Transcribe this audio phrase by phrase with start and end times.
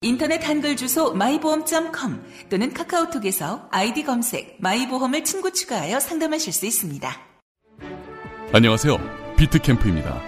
[0.00, 7.10] 인터넷 한글 주소 마이보험.com 또는 카카오톡에서 아이디 검색 마이보험을 친구 추가하여 상담하실 수 있습니다.
[8.52, 8.96] 안녕하세요.
[9.36, 10.20] 비트캠프입니다.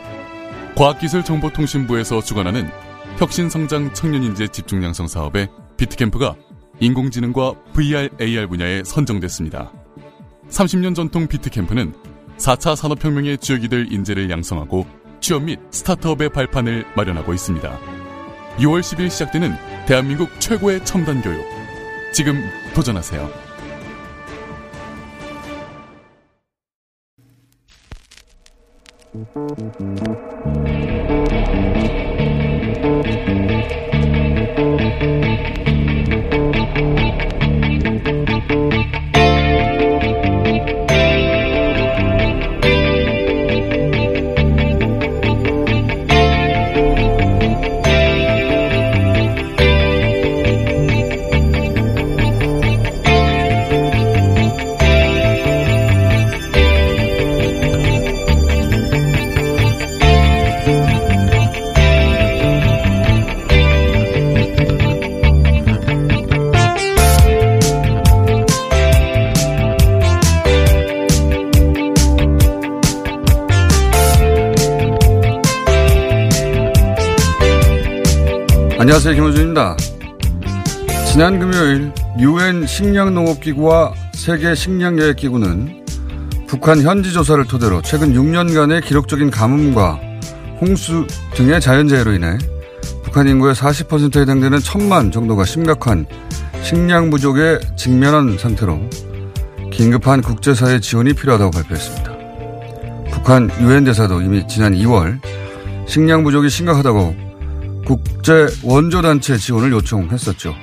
[0.77, 2.68] 과학기술정보통신부에서 주관하는
[3.18, 6.37] 혁신성장 청년인재 집중 양성 사업에 비트캠프가
[6.80, 9.73] 인공지능과 VR, AR 분야에 선정됐습니다.
[10.48, 11.95] 30년 전통 비트캠프는
[12.38, 14.87] 4차 산업혁명의 주역이 될 인재를 양성하고
[15.20, 17.99] 취업 및 스타트업의 발판을 마련하고 있습니다.
[18.59, 19.54] 6월 10일 시작되는
[19.86, 21.45] 대한민국 최고의 첨단 교육.
[22.12, 22.42] 지금
[22.74, 23.50] 도전하세요.
[78.91, 79.15] 안녕하세요.
[79.15, 79.77] 김호준입니다.
[81.06, 85.84] 지난 금요일 유엔 식량농업기구와 세계 식량여획기구는
[86.49, 90.00] 북한 현지 조사를 토대로 최근 6년간의 기록적인 가뭄과
[90.61, 92.37] 홍수 등의 자연재해로 인해
[93.05, 96.05] 북한 인구의 40%에 해당되는 천만 정도가 심각한
[96.65, 98.91] 식량 부족에 직면한 상태로
[99.71, 102.17] 긴급한 국제사회 지원이 필요하다고 발표했습니다.
[103.12, 105.21] 북한 유엔 대사도 이미 지난 2월
[105.87, 107.30] 식량 부족이 심각하다고
[107.91, 110.55] 국제 원조단체 지원을 요청했었죠.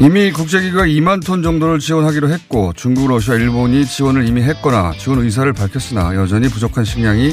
[0.00, 5.52] 이미 국제기구가 2만 톤 정도를 지원하기로 했고 중국, 러시아, 일본이 지원을 이미 했거나 지원 의사를
[5.52, 7.32] 밝혔으나 여전히 부족한 식량이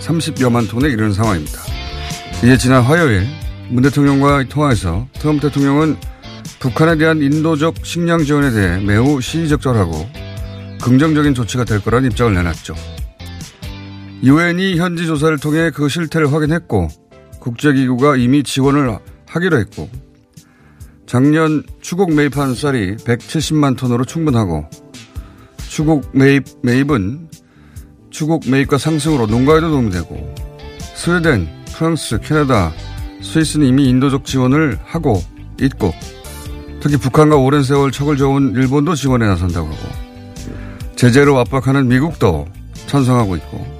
[0.00, 1.60] 130여만 톤에 이르는 상황입니다.
[2.42, 3.24] 이에 지난 화요일
[3.68, 5.96] 문 대통령과 통화에서 트럼프 대통령은
[6.58, 10.08] 북한에 대한 인도적 식량 지원에 대해 매우 시의적절하고
[10.82, 12.74] 긍정적인 조치가 될 거라는 입장을 내놨죠.
[14.24, 16.88] 유엔이 현지 조사를 통해 그 실태를 확인했고
[17.40, 19.90] 국제기구가 이미 지원을 하기로 했고
[21.06, 24.64] 작년 추국 매입한 쌀이 170만 톤으로 충분하고
[25.68, 27.28] 추국 매입, 매입은
[28.08, 30.34] 추국 매입과 상승으로 농가에도 도움이 되고
[30.94, 31.46] 스웨덴,
[31.76, 32.72] 프랑스, 캐나다,
[33.20, 35.22] 스위스는 이미 인도적 지원을 하고
[35.60, 35.92] 있고
[36.80, 39.88] 특히 북한과 오랜 세월 척을 저은 일본도 지원에 나선다고 하고
[40.96, 42.48] 제재로 압박하는 미국도
[42.86, 43.73] 찬성하고 있고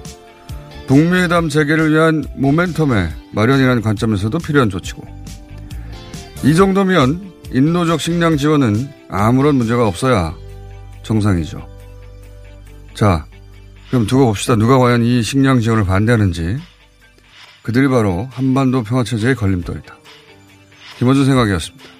[0.87, 5.03] 북미회담 재개를 위한 모멘텀의 마련이라는 관점에서도 필요한 조치고
[6.43, 10.35] 이 정도면 인도적 식량 지원은 아무런 문제가 없어야
[11.03, 11.67] 정상이죠.
[12.93, 13.25] 자,
[13.89, 14.55] 그럼 두고 봅시다.
[14.55, 16.57] 누가 과연 이 식량 지원을 반대하는지.
[17.61, 19.95] 그들이 바로 한반도 평화체제의 걸림돌이다.
[20.99, 21.94] 김원준 생각이었습니다.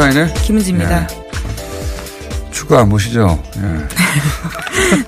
[0.00, 1.02] 시사인의 김은지입니다.
[1.02, 2.50] 예.
[2.50, 3.42] 축구 안 보시죠?
[3.58, 3.88] 예.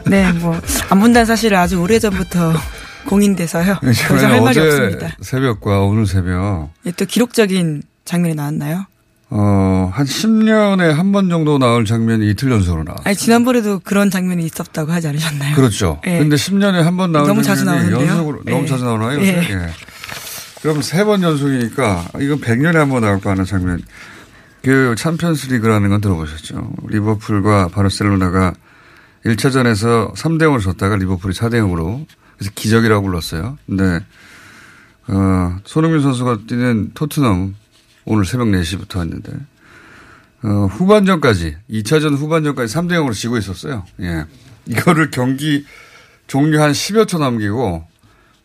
[0.10, 0.60] 네, 뭐,
[0.90, 2.52] 안 본다는 사실을 아주 오래 전부터
[3.08, 3.78] 공인돼서요.
[3.82, 5.08] 더 이상 할 말이 없습니다.
[5.22, 6.70] 새벽과 오늘 새벽.
[6.86, 8.84] 예, 또 기록적인 장면이 나왔나요?
[9.30, 13.04] 어, 한 10년에 한 번 정도 나올 장면이 이틀 연속으로 나왔어요.
[13.06, 15.56] 아니, 지난번에도 그런 장면이 있었다고 하지 않으셨나요?
[15.56, 16.00] 그렇죠.
[16.06, 16.18] 예.
[16.18, 18.08] 근데 10년에 한 번 나올 너무 장면이 자주 나오는데요?
[18.10, 18.66] 연속으로, 너무 예.
[18.66, 19.20] 자주 나오나요?
[19.22, 19.26] 예.
[19.38, 19.58] 예.
[20.60, 23.80] 그럼 세 번 연속이니까 이건 100년에 한 번 나올 거 하는 장면.
[24.62, 26.72] 그 챔피언스 리그라는 건 들어보셨죠.
[26.88, 28.54] 리버풀과 바르셀로나가
[29.24, 32.06] 1차전에서 3대 0으로 졌다가 리버풀이 4대 0으로
[32.36, 33.58] 그래서 기적이라고 불렀어요.
[33.66, 34.04] 근데
[35.08, 37.56] 어, 손흥민 선수가 뛰는 토트넘
[38.04, 39.32] 오늘 새벽 4시부터 했는데
[40.44, 43.84] 어, 후반전까지 2차전 후반전까지 3대 0으로 지고 있었어요.
[44.00, 44.24] 예.
[44.66, 45.64] 이거를 경기
[46.26, 47.86] 종료 한 10여 초 남기고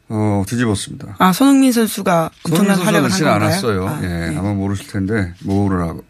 [0.09, 1.15] 어, 뒤집었습니다.
[1.19, 3.33] 아, 손흥민 선수가 엄청난 활약을 한 건가요?
[3.35, 3.87] 않았어요.
[3.87, 4.37] 아, 예, 네.
[4.37, 6.03] 아마 모르실 텐데 모우라라고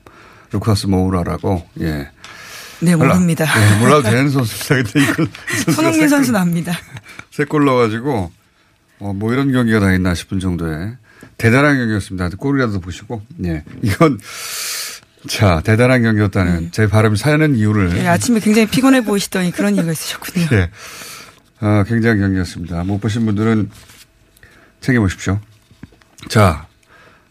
[0.52, 2.10] 루카스 모우라라고 예.
[2.80, 3.46] 네, 모릅니다.
[3.46, 4.92] 네, 몰라도 되는 선수입니다.
[4.92, 5.28] 근데 이걸
[5.74, 6.74] 손흥민 선수는 압니다.
[7.32, 8.32] 세골 넣어가지고
[9.00, 10.96] 어, 뭐 이런 경기가 다 있나 싶은 정도의
[11.38, 12.30] 대단한 경기였습니다.
[12.38, 14.20] 골이라도 보시고 예 이건
[15.28, 16.70] 자 대단한 경기였다는 네.
[16.72, 20.48] 제 발음 사는 이유를 네, 아침에 굉장히 피곤해 보이시더니 그런 이유가 있으셨군요.
[20.54, 20.70] 예.
[21.60, 22.84] 어, 굉장한 경기였습니다.
[22.84, 23.70] 못 보신 분들은
[24.82, 25.40] 챙겨보십시오.
[26.30, 26.68] 자,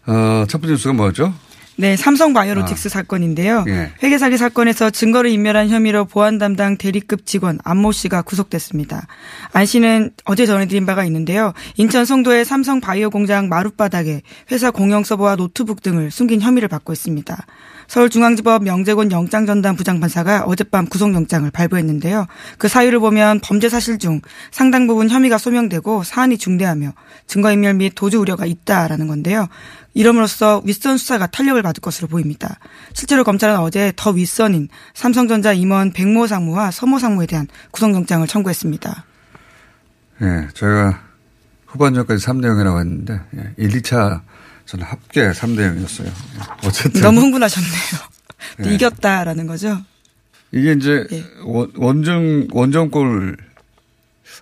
[0.07, 1.35] 어, 첫 번째 뉴스가 뭐였죠?
[1.79, 3.65] 네, 삼성 바이오로직스 사건인데요.
[3.69, 3.93] 예.
[4.03, 9.07] 회계 사기 사건에서 증거를 인멸한 혐의로 보안 담당 대리급 직원 안모 씨가 구속됐습니다.
[9.53, 11.53] 안 씨는 어제 전해드린 바가 있는데요.
[11.77, 17.47] 인천 송도의 삼성 바이오 공장 마룻바닥에 회사 공용 서버와 노트북 등을 숨긴 혐의를 받고 있습니다.
[17.89, 22.27] 서울중앙지법 명재곤 영장전담 부장판사가 어젯밤 구속영장을 발부했는데요.
[22.59, 26.93] 그 사유를 보면 범죄 사실 중 상당 부분 혐의가 소명되고 사안이 중대하며
[27.27, 29.49] 증거인멸 및 도주 우려가 있다라는 건데요.
[29.95, 32.59] 이름으로써 윗선 수사가 탄력을 받을 것으로 보입니다.
[32.93, 39.05] 실제로 검찰은 어제 더 윗선인 삼성전자 임원 백모 상무와 서모 상무에 대한 구속영장을 청구했습니다.
[40.23, 41.01] 예, 저희가
[41.67, 44.21] 후반전까지 3대 0이라고 했는데, 예, 1, 2차
[44.67, 46.11] 저는 합계 3대 0이었어요.
[46.65, 47.01] 어쨌든.
[47.01, 47.73] 너무 흥분하셨네요.
[48.59, 48.75] 네.
[48.75, 49.79] 이겼다라는 거죠.
[50.53, 51.25] 이게 이제 예.
[51.45, 53.37] 원, 원정, 원정골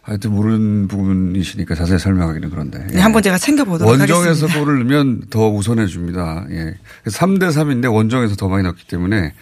[0.02, 2.86] 하여튼 모르는 부분이시니까 자세히 설명하기는 그런데.
[2.90, 4.58] 네, 한번 제가 챙겨보도록 원정에서 하겠습니다.
[4.58, 6.46] 골을 넣으면 더 우선해 줍니다.
[6.50, 6.74] 예.
[7.06, 9.34] 3대 3인데 원정에서 더 많이 넣기 때문에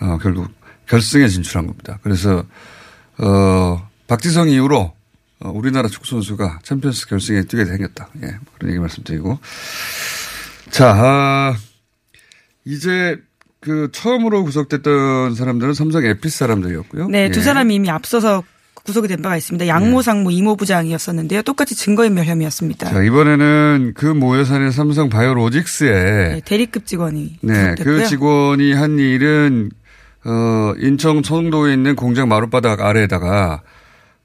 [0.00, 0.50] 어, 결국
[0.86, 1.98] 결승에 진출한 겁니다.
[2.02, 2.44] 그래서
[3.18, 4.92] 어, 박지성 이후로
[5.40, 8.08] 어, 우리나라 축구 선수가 챔피언스 결승에 뛰게 생겼다.
[8.22, 8.36] 예.
[8.58, 9.38] 그런 얘기 말씀드리고.
[10.72, 11.56] 자, 아,
[12.64, 13.18] 이제
[13.60, 17.08] 그 처음으로 구속됐던 사람들은 삼성 에피스 사람들이었고요.
[17.08, 17.42] 네, 두 예.
[17.44, 18.42] 사람이 이미 앞서서
[18.82, 19.68] 구속이 된 바가 있습니다.
[19.68, 21.42] 양모 상무 이모 부장이었었는데요.
[21.42, 22.90] 똑같이 증거인멸 혐의였습니다.
[22.90, 27.96] 자, 이번에는 그 모여사는 삼성 바이오로직스에 네, 대리급 직원이 네, 구속됐고요.
[27.98, 29.70] 그 직원이 한 일은
[30.24, 33.62] 어 인천 청도에 있는 공장 마룻바닥 아래에다가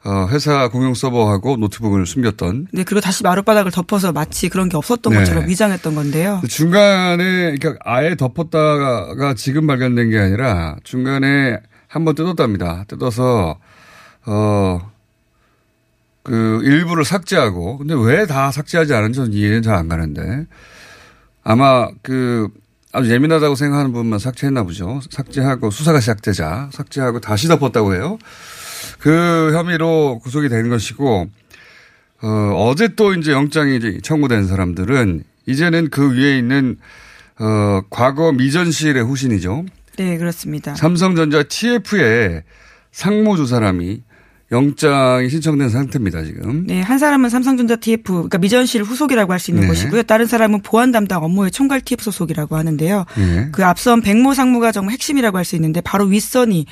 [0.03, 5.11] 어 회사 공용 서버하고 노트북을 숨겼던 네, 그리고 다시 마룻바닥을 덮어서 마치 그런 게 없었던
[5.11, 5.19] 네.
[5.19, 6.41] 것처럼 위장했던 건데요.
[6.47, 11.57] 중간에 그러니까 아예 덮었다가 지금 발견된 게 아니라 중간에
[11.87, 12.85] 한 번 뜯었답니다.
[12.87, 13.57] 뜯어서
[14.25, 14.81] 어
[16.23, 20.45] 그 일부를 삭제하고 근데 왜 다 삭제하지 않은지 저는 이해는 잘 안 가는데
[21.43, 22.49] 아마 그
[22.91, 24.99] 아주 예민하다고 생각하는 부분만 삭제했나 보죠.
[25.09, 28.17] 삭제하고 수사가 시작되자 삭제하고 다시 덮었다고 해요.
[28.99, 31.29] 그 혐의로 구속이 된 것이고
[32.23, 36.77] 어, 어제 또 이제 영장이 이제 청구된 사람들은 이제는 그 위에 있는
[37.39, 39.65] 어, 과거 미전실의 후신이죠.
[39.97, 40.75] 네, 그렇습니다.
[40.75, 42.43] 삼성전자 TF의
[42.91, 44.01] 상무주 사람이
[44.51, 46.65] 영장이 신청된 상태입니다, 지금.
[46.67, 49.67] 네, 한 사람은 삼성전자 TF, 그러니까 미전실 후속이라고 할 수 있는 네.
[49.67, 50.03] 것이고요.
[50.03, 53.05] 다른 사람은 보안 담당 업무의 총괄 TF 소속이라고 하는데요.
[53.17, 53.49] 예.
[53.51, 56.71] 그 앞선 백모 상무가 정말 핵심이라고 할 수 있는데 바로 윗선이 그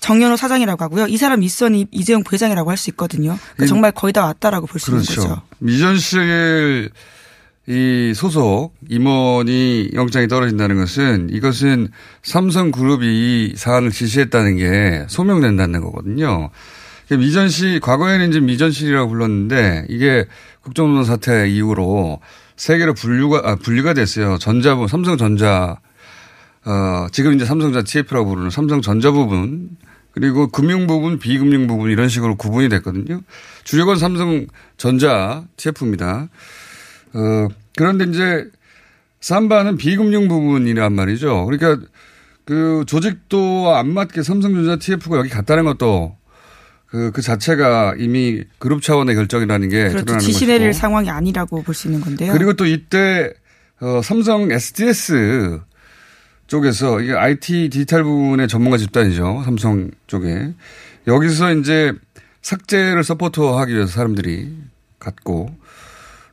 [0.00, 1.06] 정연호 사장이라고 하고요.
[1.06, 3.36] 이 사람 윗선이 이재용 부회장이라고 할 수 있거든요.
[3.36, 3.66] 그러니까 음.
[3.66, 5.22] 정말 거의 다 왔다라고 볼수 있는 그렇죠.
[5.22, 5.42] 거죠.
[5.58, 6.90] 미전실
[7.66, 11.88] 이 소속 임원이 영장이 떨어진다는 것은 이것은
[12.22, 16.50] 삼성그룹이 이 사안을 지시했다는 게 소명된다는 거거든요.
[17.10, 20.24] 미전실 과거에는 이제 미전실이라고 불렀는데 이게
[20.62, 22.20] 국정농단 사태 이후로
[22.56, 24.38] 세계로 분류가 아, 분리가 됐어요.
[24.38, 25.78] 전자부 삼성전자
[26.64, 29.70] 어 지금 이제 삼성전자 TF라고 부르는 삼성전자 부분
[30.12, 33.20] 그리고 금융 부분, 비금융 부분 이런 식으로 구분이 됐거든요.
[33.64, 36.28] 주력은 삼성전자 TF입니다.
[37.14, 38.48] 어, 그런데 이제
[39.20, 41.44] 삼바는 비금융 부분이란 말이죠.
[41.46, 41.86] 그러니까
[42.44, 46.16] 그 조직도 안 맞게 삼성전자 TF가 여기 갔다는 것도
[46.86, 50.04] 그, 그 자체가 이미 그룹 차원의 결정이라는 게 그렇죠.
[50.04, 50.80] 드러나는 지시 내릴 것이고.
[50.80, 52.32] 상황이 아니라고 볼 수 있는 건데요.
[52.32, 53.32] 그리고 또 이때
[53.80, 55.60] 어, 삼성 SDS
[56.58, 59.42] 쪽에서 이게 IT 디지털 부분의 전문가 집단이죠.
[59.44, 60.52] 삼성 쪽에.
[61.06, 61.92] 여기서 이제
[62.42, 64.52] 삭제를 서포트하기 위해서 사람들이
[64.98, 65.54] 갔고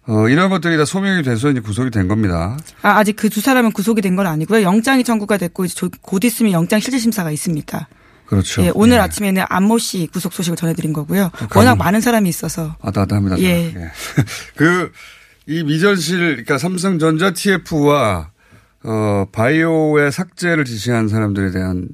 [0.08, 2.58] 어, 이런 것들이 다 소명이 돼서 이제 구속이 된 겁니다.
[2.82, 4.62] 아, 아직 그 두 사람은 구속이 된 건 아니고요.
[4.64, 7.88] 영장이 청구가 됐고 이제 조- 곧 있으면 영장 실질 심사가 있습니다.
[8.28, 8.64] 그렇죠.
[8.64, 9.00] 예, 오늘 예.
[9.02, 11.32] 아침에는 안모 씨 구속 소식을 전해드린 거고요.
[11.56, 13.40] 워낙 많은 사람이 있어서 아다하답니다.
[13.40, 13.74] 예.
[14.56, 14.92] 그,
[15.48, 18.30] 이 미전실, 그러니까 삼성전자 TF와,
[18.88, 21.90] 어, 바이오의 삭제를 지시한 사람들에 대한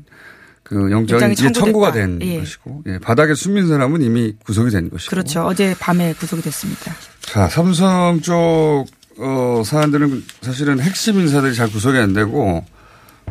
[0.63, 1.91] 그 영장이 이제 청구가.
[1.91, 2.39] 된 예.
[2.39, 2.99] 것이고, 예.
[2.99, 5.09] 바닥에 숨긴 사람은 이미 구속이 된 것이고.
[5.09, 5.43] 그렇죠.
[5.43, 6.93] 어제 밤에 구속이 됐습니다.
[7.21, 8.85] 자, 삼성 쪽,
[9.17, 12.63] 어, 사안들은 사실은 핵심 인사들이 잘 구속이 안 되고,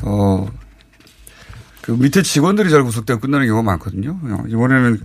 [0.02, 0.48] 어,
[1.82, 4.18] 그 밑에 직원들이 잘 구속되고 끝나는 경우가 많거든요.
[4.22, 5.00] 어, 이번에는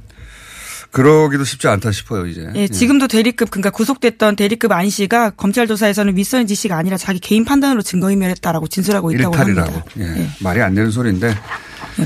[0.95, 2.47] 그러기도 쉽지 않다 싶어요, 이제.
[2.55, 7.43] 예, 지금도 대리급 그러니까 구속됐던 대리급 안 씨가 검찰 조사에서는 윗선 지시가 아니라 자기 개인
[7.43, 9.71] 판단으로 증거인멸했다라고 진술하고 있다고 일탈이라고.
[9.71, 9.91] 합니다.
[9.99, 10.21] 예.
[10.21, 10.29] 예.
[10.41, 11.35] 말이 안 되는 소리인데.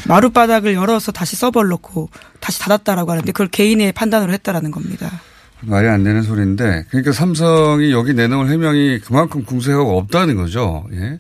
[0.08, 5.22] 마룻바닥을 열어서 다시 서버를 넣고 다시 닫았다라고 하는데 그걸 개인의 판단으로 했다라는 겁니다.
[5.62, 10.86] 말이 안 되는 소리인데 그러니까 삼성이 여기 내놓을 해명이 그만큼 궁세가 없다는 거죠.
[10.94, 11.20] 예.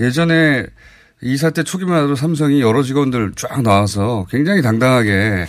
[0.00, 0.64] 예전에
[1.22, 5.46] 이 사 태 초기만 해도 삼성이 여러 직원들 쫙 나와서 굉장히 당당하게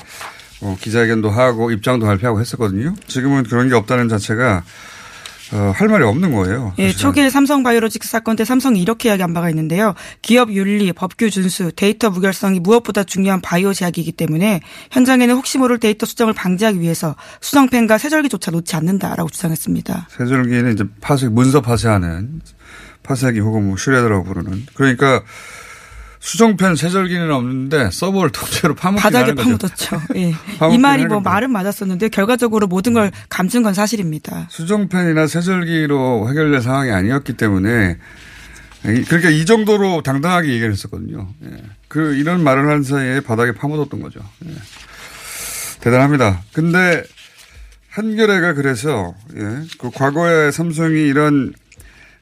[0.61, 2.95] 어, 기자회견도 하고 입장도 발표하고 했었거든요.
[3.07, 4.63] 지금은 그런 게 없다는 자체가
[5.51, 6.73] 어, 할 말이 없는 거예요.
[6.77, 6.91] 예.
[6.91, 9.95] 초기에 삼성 바이오로직스 사건 때 삼성이 이렇게 이야기한 바가 있는데요.
[10.21, 14.61] 기업 윤리, 법규 준수, 데이터 무결성이 무엇보다 중요한 바이오 제약이기 때문에
[14.91, 20.07] 현장에는 혹시 모를 데이터 수정을 방지하기 위해서 수정펜과 세절기조차 놓지 않는다라고 주장했습니다.
[20.11, 22.41] 세절기는 이제 파쇄, 문서 파쇄하는
[23.01, 24.67] 파쇄기 혹은 뭐 shredder라고 부르는.
[24.75, 25.23] 그러니까
[26.19, 29.33] 수정펜 세절기는 없는데 서버를 통째로 파묻기 바닥에.
[29.33, 30.01] 파묻었죠.
[30.17, 30.33] 예.
[30.73, 31.21] 이 말이 뭐.
[31.21, 34.47] 말은 맞았었는데 결과적으로 모든 걸 감춘 건 사실입니다.
[34.51, 37.97] 수정펜이나 세절기로 해결될 상황이 아니었기 때문에
[38.85, 41.29] 이- 그러니까 이 정도로 당당하게 얘기를 했었거든요.
[41.45, 41.63] 예.
[41.87, 44.19] 그 이런 말을 한 사이에 바닥에 파묻었던 거죠.
[44.45, 44.51] 예.
[45.79, 46.41] 대단합니다.
[46.53, 47.03] 근데
[47.91, 49.61] 한겨레가 그래서 예.
[49.79, 51.53] 그 과거에 삼성이 이런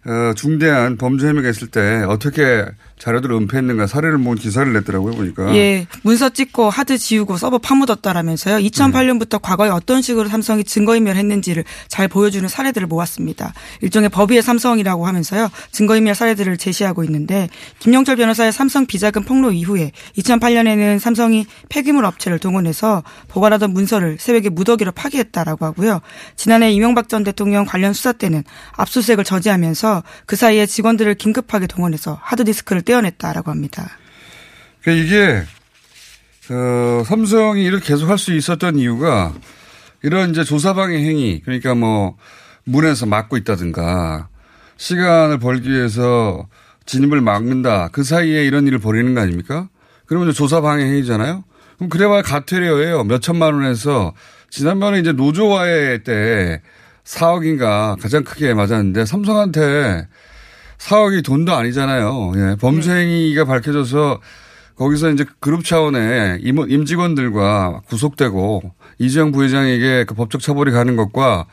[0.05, 2.63] 어, 중대한 범죄 혐의가 있을 때 어떻게
[2.99, 5.55] 자료들을 은폐했는가 사례를 모은 기사를 냈더라고요 보니까.
[5.55, 8.57] 예, 문서 찍고 하드 지우고 서버 파묻었다라면서요.
[8.57, 13.53] 2008년부터 과거에 어떤 식으로 삼성이 증거인멸했는지를 잘 보여주는 사례들을 모았습니다.
[13.81, 15.49] 일종의 법위의 삼성이라고 하면서요.
[15.71, 17.49] 증거인멸 사례들을 제시하고 있는데
[17.79, 24.91] 김영철 변호사의 삼성 비자금 폭로 이후에 2008년에는 삼성이 폐기물 업체를 동원해서 보관하던 문서를 새벽에 무더기로
[24.93, 26.01] 파기했다라고 하고요.
[26.35, 32.86] 지난해 이명박 전 대통령 관련 수사 때는 압수수색을 저지하면서 그 사이에 직원들을 긴급하게 동원해서 하드디스크를
[32.87, 33.89] 떼어냈다라고 합니다.
[34.81, 35.43] 그러니까 이게
[36.49, 39.33] 어, 삼성이 이렇게 계속 할 수 있었던 이유가
[40.01, 42.15] 이런 이제 조사방해 행위 그러니까 뭐
[42.63, 44.29] 문에서 막고 있다든가
[44.77, 46.47] 시간을 벌기 위해서
[46.85, 49.67] 진입을 막는다 그 사이에 이런 일을 벌이는 거 아닙니까?
[50.05, 51.43] 그러면 조사방해 행위잖아요.
[51.75, 53.03] 그럼 그래봐야 가태료예요.
[53.03, 54.13] 몇 천만 원에서
[54.49, 56.61] 지난번에 이제 노조와의 때
[57.03, 60.07] 4억인가 가장 크게 맞았는데 삼성한테
[60.77, 62.33] 4억이 돈도 아니잖아요.
[62.35, 62.55] 예.
[62.59, 64.19] 범죄 행위가 밝혀져서
[64.75, 68.61] 거기서 이제 그룹 차원의 임, 임직원들과 구속되고
[68.99, 71.45] 이재용 부회장에게 그 법적 처벌이 가는 것과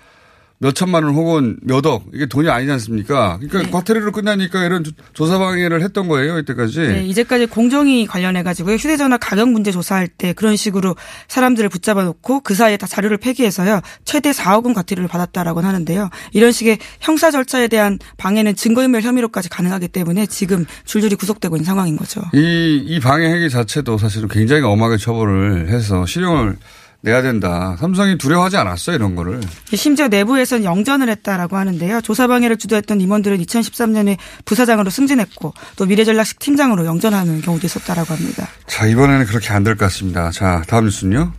[0.59, 3.39] 몇 천만 원 혹은 몇 억 이게 돈이 아니지 않습니까?
[3.43, 6.81] 그러니까 과태료로 끝나니까 이런 조- 조사 방해를 했던 거예요 이때까지.
[6.81, 10.97] 네, 이제까지 공정위 관련해 가지고 휴대전화 가격 문제 조사할 때 그런 식으로
[11.29, 13.81] 사람들을 붙잡아 놓고 그 사이에 다 자료를 폐기해서요.
[14.05, 16.09] 최대 4억 원 과태료를 받았다라고 하는데요.
[16.33, 21.97] 이런 식의 형사 절차에 대한 방해는 증거인멸 혐의로까지 가능하기 때문에 지금 줄줄이 구속되고 있는 상황인
[21.97, 22.23] 거죠.
[22.33, 26.57] 이, 이 방해 행위 자체도 사실은 굉장히 엄하게 처벌을 해서 실형을
[27.05, 27.77] 내야 된다.
[27.79, 29.41] 삼성이 두려워하지 않았어요 이런 거를.
[29.75, 32.01] 심지어 내부에서는 영전을 했다라고 하는데요.
[32.01, 38.49] 조사 방해를 주도했던 임원들은 2013년에 부사장으로 승진했고 또 미래전략식 팀장으로 영전하는 경우도 있었다라고 합니다.
[38.67, 40.31] 자 이번에는 그렇게 안 될 것 같습니다.
[40.31, 41.33] 자 다음 뉴스는요.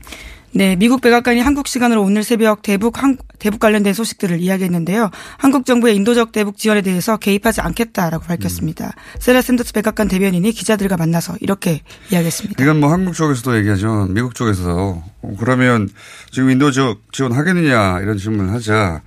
[0.55, 5.11] 네, 미국 백악관이 한국 시간으로 오늘 새벽 대북 한, 대북 관련된 소식들을 이야기했는데요.
[5.37, 8.93] 한국 정부의 인도적 대북 지원에 대해서 개입하지 않겠다라고 밝혔습니다.
[9.19, 12.63] 세라 샌더스 백악관 대변인이 기자들과 만나서 이렇게 이야기했습니다.
[12.63, 14.07] 이건 뭐 한국 쪽에서도 얘기하죠.
[14.09, 15.89] 미국 쪽에서 어, 그러면
[16.31, 19.01] 지금 인도 지원 지원 하겠느냐 이런 질문을 하자.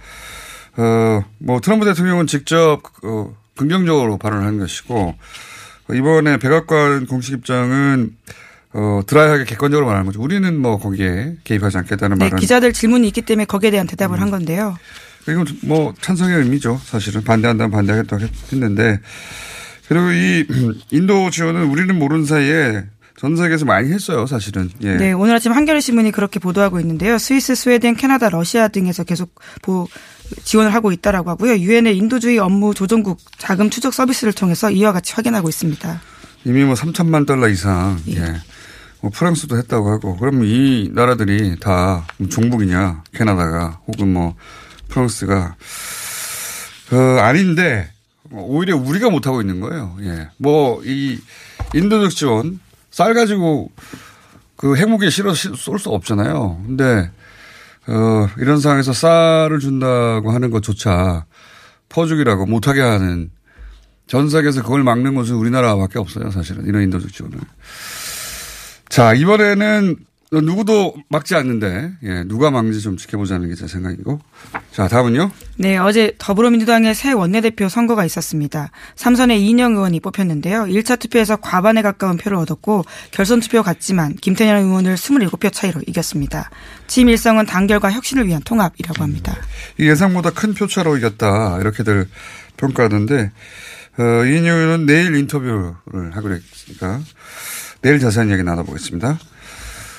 [0.76, 5.14] 어 뭐 트럼프 대통령은 직접 어, 긍정적으로 발언하는 것이고
[5.88, 8.16] 어, 이번에 백악관 공식 입장은
[8.78, 10.22] 어 드라이하게 객관적으로 말하는 거죠.
[10.22, 14.30] 우리는 뭐 거기에 개입하지 않겠다는 네, 말은 기자들 질문이 있기 때문에 거기에 대한 대답을 한
[14.30, 14.76] 건데요.
[15.22, 16.80] 이건 뭐 찬성의 의미죠.
[16.84, 19.00] 사실은 반대한다면 반대하겠다고 했는데
[19.88, 20.46] 그리고 이
[20.92, 22.84] 인도 지원은 우리는 모르는 사이에
[23.18, 24.26] 전 세계에서 많이 했어요.
[24.26, 24.70] 사실은.
[24.84, 24.94] 예.
[24.94, 27.18] 네, 오늘 아침 한겨레 신문이 그렇게 보도하고 있는데요.
[27.18, 29.88] 스위스, 스웨덴, 캐나다, 러시아 등에서 계속 보,
[30.44, 31.56] 지원을 하고 있다라고 하고요.
[31.56, 36.00] 유엔의 인도주의 업무 조정국 자금 추적 서비스를 통해서 이와 같이 확인하고 있습니다.
[36.44, 37.98] 이미 뭐 3천만 달러 이상.
[38.08, 38.34] 예.
[39.00, 44.34] 뭐 프랑스도 했다고 하고 그러면 이 나라들이 다 종북이냐 캐나다가 혹은 뭐
[44.88, 45.54] 프랑스가
[46.90, 47.92] 어, 아닌데
[48.32, 49.96] 오히려 우리가 못하고 있는 거예요.
[50.02, 50.28] 예.
[50.38, 51.18] 뭐 이
[51.74, 53.70] 인도적 지원 쌀 가지고
[54.56, 56.62] 그 핵무기에 실어 쏠 수 없잖아요.
[56.66, 57.10] 근데
[57.86, 61.24] 어, 이런 상황에서 쌀을 준다고 하는 것조차
[61.88, 63.30] 퍼주기라고 못하게 하는
[64.08, 66.66] 전 세계에서 그걸 막는 것은 우리나라밖에 없어요, 사실은.
[66.66, 67.38] 이런 인도적 지원을.
[68.88, 69.96] 자, 이번에는
[70.30, 74.20] 누구도 막지 않는데, 예, 누가 막는지 좀 지켜보자는 게 제 생각이고.
[74.72, 75.30] 자, 다음은요?
[75.56, 78.70] 네, 어제 더불어민주당의 새 원내대표 선거가 있었습니다.
[78.96, 80.64] 삼선의 이인영 의원이 뽑혔는데요.
[80.64, 86.50] 1차 투표에서 과반에 가까운 표를 얻었고 결선 투표 같지만 김태년 의원을 27표 차이로 이겼습니다.
[86.86, 89.34] 취임 일성은 단결과 혁신을 위한 통합이라고 합니다.
[89.78, 91.58] 이 예상보다 큰 표차로 이겼다.
[91.60, 92.06] 이렇게들
[92.58, 93.30] 평가하던데,
[93.98, 95.74] 어, 이인영 의원은 내일 인터뷰를
[96.12, 97.00] 하기로 했으니까,
[97.82, 99.18] 내일 자세한 이야기 나눠보겠습니다.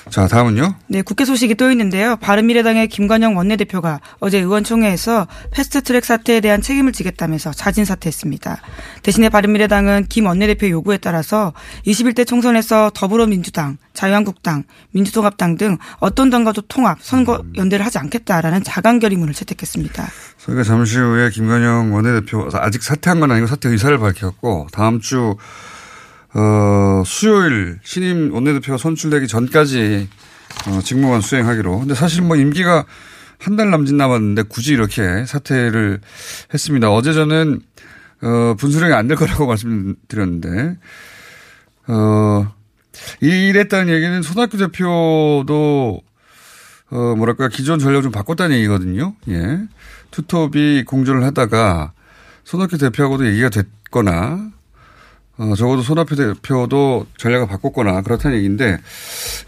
[0.08, 0.74] 자, 다음은요.
[0.88, 2.16] 네, 국회 소식이 또 있는데요.
[2.16, 8.60] 바른미래당의 김관영 원내대표가 어제 의원총회에서 패스트트랙 사태에 대한 책임을 지겠다면서 자진 사퇴했습니다.
[9.02, 11.52] 대신에 바른미래당은 김 원내대표 요구에 따라서
[11.86, 19.34] 21대 총선에서 더불어민주당, 자유한국당, 민주통합당 등 어떤 당과도 통합, 선거 연대를 하지 않겠다라는 자강 결의문을
[19.34, 20.08] 채택했습니다.
[20.38, 25.36] 저희가 잠시 후에 김관영 원내대표 아직 사퇴한 건 아니고 사퇴 의사를 밝혔고 다음 주
[26.34, 30.08] 어, 수요일 신임 원내대표가 선출되기 전까지
[30.68, 31.80] 어, 직무만 수행하기로.
[31.80, 32.84] 근데 사실 뭐 임기가
[33.38, 36.00] 한 달 남짓 남았는데 굳이 이렇게 사퇴를
[36.52, 36.90] 했습니다.
[36.90, 37.60] 어제 저는
[38.22, 40.76] 어, 분수령이 안 될 거라고 말씀드렸는데
[41.88, 42.52] 어,
[43.20, 46.00] 이랬다는 얘기는 손학규 대표도
[46.90, 49.14] 어, 뭐랄까 기존 전략을 좀 바꿨다는 얘기거든요.
[49.28, 49.58] 예.
[50.10, 51.92] 투톱이 공조를 하다가
[52.44, 54.50] 손학규 대표하고도 얘기가 됐거나
[55.40, 58.78] 어, 적어도 손학규 대표도 전략을 바꿨거나 그렇다는 얘기인데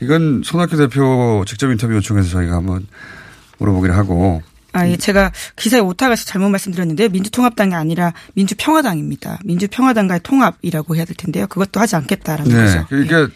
[0.01, 2.87] 이건 손학규 대표 직접 인터뷰 요청해서 저희가 한번
[3.59, 7.11] 물어보기로 하고 아, 예, 제가 기사에 오타가 잘못 말씀드렸는데요.
[7.11, 9.41] 민주통합당이 아니라 민주평화당입니다.
[9.45, 11.47] 민주평화당과의 통합이라고 해야 될 텐데요.
[11.47, 12.65] 그것도 하지 않겠다라는 네.
[12.65, 12.87] 거죠.
[12.97, 13.27] 이게 네.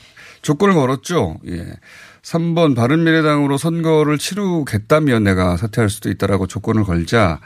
[0.40, 1.36] 조건을 걸었죠.
[1.48, 1.74] 예.
[2.22, 7.38] 3번 바른미래당으로 선거를 치르겠다면 내가 사퇴할 수도 있다라고 조건을 걸자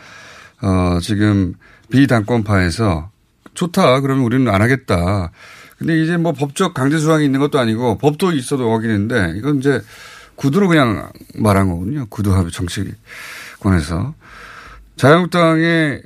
[0.62, 1.55] 어, 지금
[1.90, 3.10] 비당권파에서
[3.61, 4.00] 좋다.
[4.00, 5.31] 그러면 우리는 안 하겠다.
[5.79, 9.81] 근데 이제 뭐 법적 강제 수항이 있는 것도 아니고 법도 있어도 어기는데 이건 이제
[10.37, 12.07] 구두로 그냥 말한 거거든요.
[12.09, 14.14] 구두 합의 정치권에서.
[14.97, 16.02] 자유한국당의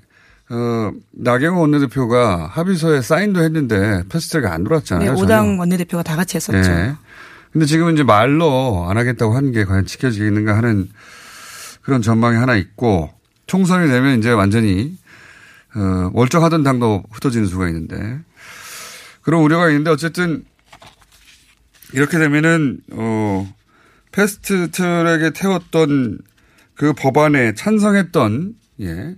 [0.51, 5.15] 어, 나경원 원내대표가 합의서에 사인도 했는데 패스트가 안 돌았잖아요.
[5.15, 6.59] 네, 5당 원내대표가 다 같이 했었죠.
[6.59, 6.95] 네.
[7.53, 10.89] 근데 지금은 이제 말로 안 하겠다고 한게 과연 지켜지겠는가 하는
[11.83, 13.11] 그런 전망이 하나 있고
[13.47, 14.97] 총선이 되면 이제 완전히
[15.77, 18.21] 어, 월정하던 당도 흩어지는 수가 있는데
[19.23, 20.45] 그런 우려가 있는데 어쨌든
[21.93, 23.55] 이렇게 되면은 어
[24.13, 26.19] 패스트 트랙에 태웠던
[26.75, 29.17] 그 법안에 찬성했던 예.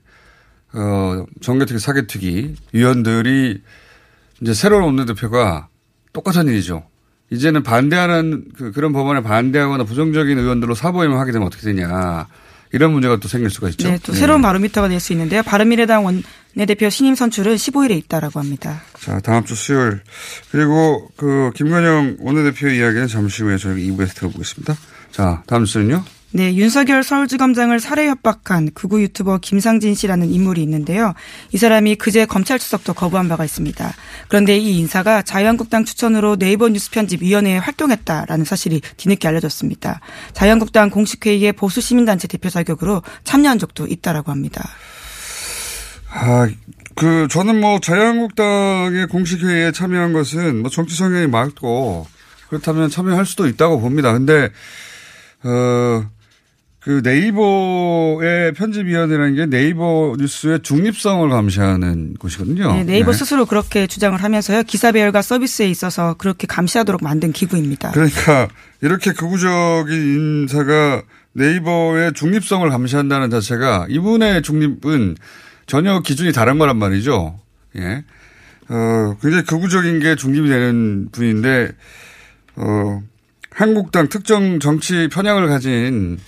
[0.73, 3.63] 어 정개특위 사개특위 위원들이
[4.41, 5.69] 이제 새로운 원내대표가
[6.13, 6.87] 똑같은 일이죠.
[7.31, 12.27] 이제는 반대하는 그, 그런 법안에 반대하거나 부정적인 의원들로 사보임을 하게 되면 어떻게 되냐.
[12.77, 13.89] 이런 문제가 또 생길 수가 있죠.
[13.89, 15.43] 네, 또 새로운 바로미터가 될 수 있는데요.
[15.43, 16.05] 바른미래당
[16.55, 18.83] 원내대표 신임 선출은 15일에 있다라고 합니다.
[19.01, 20.01] 자, 다음 주 수요일.
[20.53, 24.77] 그리고 그 김건영 원내대표 이야기는 잠시 후에 저희가 2부에서 들어보겠습니다.
[25.11, 26.05] 자, 다음 주는요.
[26.37, 31.15] 네, 윤석열 서울지검장을 살해 협박한 극우 유튜버 김상진 씨라는 인물이 있는데요.
[31.51, 33.95] 이 사람이 그제 검찰 수석도 거부한 바가 있습니다.
[34.29, 40.01] 그런데 이 인사가 자유한국당 추천으로 네이버 뉴스 편집 위원회에 활동했다라는 사실이 뒤늦게 알려졌습니다.
[40.35, 44.69] 자유한국당 공식 회의에 보수 시민단체 대표 자격으로 참여한 적도 있다라고 합니다.
[46.11, 46.47] 아,
[46.97, 52.07] 그 저는 뭐 자유한국당의 공식 회의에 참여한 것은 뭐 정치 성향이 맞고
[52.51, 54.13] 그렇다면 참여할 수도 있다고 봅니다.
[54.13, 54.51] 근데
[55.43, 56.15] 어.
[56.87, 62.75] 그 네이버의 편집위원회라는 게 네이버 뉴스의 중립성을 감시하는 곳이거든요.
[62.75, 63.19] 네, 네이버 네.
[63.19, 64.63] 스스로 그렇게 주장을 하면서요.
[64.63, 67.91] 기사 배열과 서비스에 있어서 그렇게 감시하도록 만든 기구입니다.
[67.91, 68.47] 그러니까
[68.83, 69.93] 이렇게 극우적인
[70.47, 75.17] 인사가 네이버의 중립성을 감시한다는 자체가 이분의 중립은
[75.67, 77.37] 전혀 기준이 다른 거란 말이죠.
[77.79, 78.05] 예.
[78.69, 81.73] 어, 굉장히 극우적인 게 중립이 되는 분인데,
[82.55, 83.03] 어,
[83.51, 86.19] 한국당 특정 정치 편향을 가진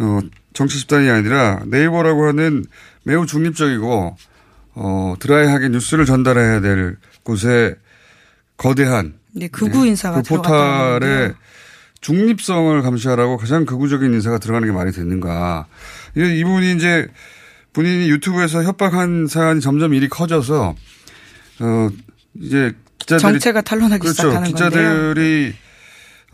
[0.00, 0.20] 어,
[0.52, 2.64] 정치 집단이 아니라 네이버라고 하는
[3.04, 4.16] 매우 중립적이고
[4.74, 7.76] 어, 드라이하게 뉴스를 전달해야 될 곳에
[8.56, 11.34] 거대한 네, 극우 인사가 네, 그 포탈의
[12.00, 15.66] 중립성을 감시하라고 가장 극우적인 인사가 들어가는 게 말이 되는가.
[16.16, 17.06] 이분이 이제
[17.72, 20.74] 본인이 유튜브에서 협박한 사안이 점점 일이 커져서
[21.60, 21.88] 어
[22.40, 24.14] 이제 기자들이 정체가 탄론하기 그렇죠.
[24.14, 25.52] 시작하는 기자들이 건데요.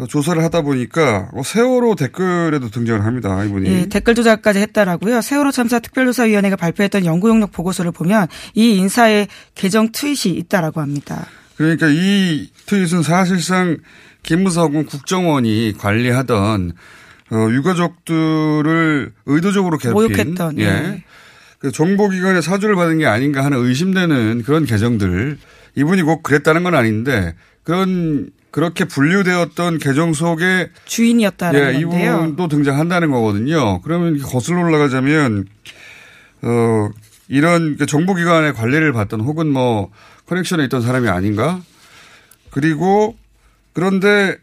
[0.05, 3.43] 조사를 하다 보니까 뭐 세월호 댓글에도 등장을 합니다.
[3.45, 3.71] 이분이.
[3.71, 5.23] 예, 댓글 조작까지 했다라고요.
[5.23, 11.27] 세월호 참사 특별조사위원회가 발표했던 연구 용역 보고서를 보면 이 인사의 계정 트윗이 있다라고 합니다.
[11.57, 13.79] 그러니까 이 트윗은 사실상
[14.23, 16.73] 김무성군 국정원이 관리하던
[17.31, 20.65] 어, 유가족들을 의도적으로 괴롭힌 모욕했던 예.
[20.65, 21.05] 예.
[21.59, 25.39] 그 정보기관의 사주를 받은 게 아닌가 하는 의심되는 그런 계정들
[25.75, 31.79] 이분이 꼭 그랬다는 건 아닌데 그런 그렇게 분류되었던 계정 속에 주인이었다는 예.
[31.79, 33.83] 이분도 등장한다는 거거든요.
[33.83, 35.47] 그러면 거슬러 올라가자면
[36.41, 36.89] 어
[37.29, 39.91] 이런 그 정보기관의 관리를 받던 혹은 뭐
[40.25, 41.61] 커넥션에 있던 사람이 아닌가?
[42.49, 43.15] 그리고
[43.75, 44.39] 그런데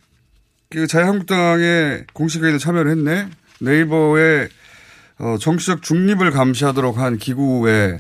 [0.70, 3.30] 그 자유한국당의 공식 회의에 참여를 했네.
[3.62, 4.48] 네이버의
[5.18, 8.00] 어 정치적 중립을 감시하도록 한 기구에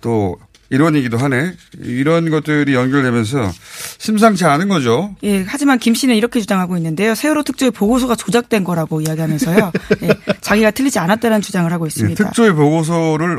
[0.00, 0.40] 또
[0.72, 1.52] 일원이기도 하네.
[1.82, 3.52] 이런 것들이 연결되면서
[3.98, 5.14] 심상치 않은 거죠.
[5.22, 7.14] 예, 하지만 김 씨는 이렇게 주장하고 있는데요.
[7.14, 9.70] 세월호 특조위 보고서가 조작된 거라고 이야기하면서요.
[10.02, 10.08] 예,
[10.40, 12.24] 자기가 틀리지 않았다는 주장을 하고 예, 있습니다.
[12.24, 13.38] 특조위 보고서를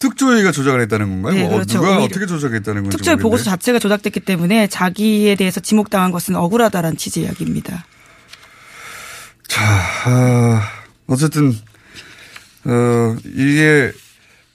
[0.00, 1.34] 특조위가 조작을 했다는 건가요?
[1.34, 1.78] 네, 뭐 그렇죠.
[1.78, 3.16] 누가 어떻게 조작했다는 건지 특조위.
[3.18, 7.86] 보고서 자체가 조작됐기 때문에 자기에 대해서 지목당한 것은 억울하다라는 취지 이야기입니다.
[9.46, 9.62] 자,
[10.06, 10.62] 아,
[11.06, 11.54] 어쨌든
[12.64, 13.92] 어, 이게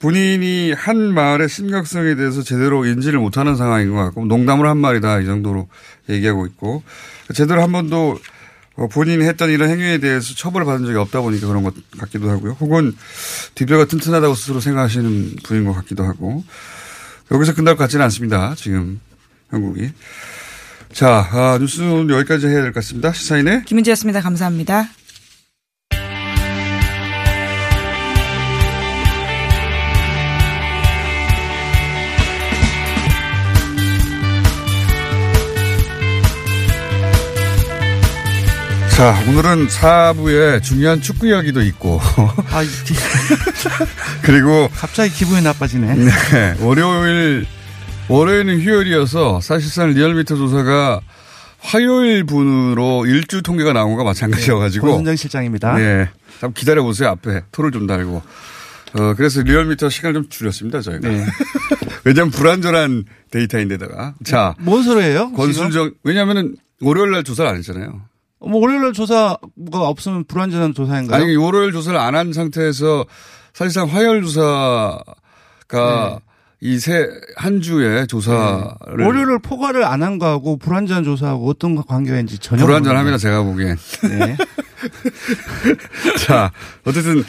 [0.04, 5.24] 본인이 한 말의 심각성에 대해서 제대로 인지를 못하는 상황인 것 같고 농담을 한 말이다 이
[5.24, 5.66] 정도로
[6.10, 6.82] 얘기하고 있고
[7.34, 8.18] 제대로 한 번도
[8.76, 12.52] 어, 본인이 했던 이런 행위에 대해서 처벌을 받은 적이 없다 보니까 그런 것 같기도 하고요.
[12.60, 12.94] 혹은
[13.54, 16.44] 뒷배가 튼튼하다고 스스로 생각하시는 분인 것 같기도 하고
[17.30, 18.54] 여기서 끝날 것 같지는 않습니다.
[18.58, 19.00] 지금
[19.48, 19.90] 한국이.
[20.92, 23.10] 자, 아, 뉴스는 여기까지 해야 될 것 같습니다.
[23.14, 24.20] 시사인의 김은지였습니다.
[24.20, 24.86] 감사합니다.
[38.96, 42.00] 자, 오늘은 4부에 중요한 축구 이야기도 있고,
[42.50, 42.66] 아, 이-
[44.22, 45.94] 그리고, 갑자기 기분이 나빠지네.
[45.96, 47.44] 네, 월요일,
[48.08, 51.00] 월요일은 휴일이어서 사실상 리얼미터 조사가
[51.58, 55.76] 화요일 분으로 일주 통계가 나온 것과 마찬가지여가지고, 고선정 실장입니다.
[55.76, 56.08] 네,
[56.40, 57.08] 한번 기다려보세요.
[57.10, 58.22] 앞에 토를 좀 달고.
[58.96, 61.08] 어, 그래서 리얼미터 시간을 좀 줄였습니다, 저희가.
[61.08, 61.26] 네.
[62.04, 64.14] 왜냐면 불안전한 데이터인데다가.
[64.24, 65.32] 자, 뭔 소리예요?
[65.32, 68.02] 권순정, 왜냐면은 월요일 날 조사를 안 했잖아요.
[68.46, 69.38] 뭐 월요일 조사가
[69.72, 71.22] 없으면 불완전한 조사인가요?
[71.22, 73.04] 아니 월요일 조사를 안 한 상태에서
[73.52, 76.20] 사실상 화요일 조사가
[76.60, 79.04] 이세 한 주의 조사를 네.
[79.04, 83.76] 월요일 포괄을 안 한 거하고 불완전한 조사하고 어떤 관계가 있는지 전혀 불안전합니다 제가 보기엔.
[84.18, 84.36] 네.
[86.26, 86.50] 자
[86.84, 87.20] 어쨌든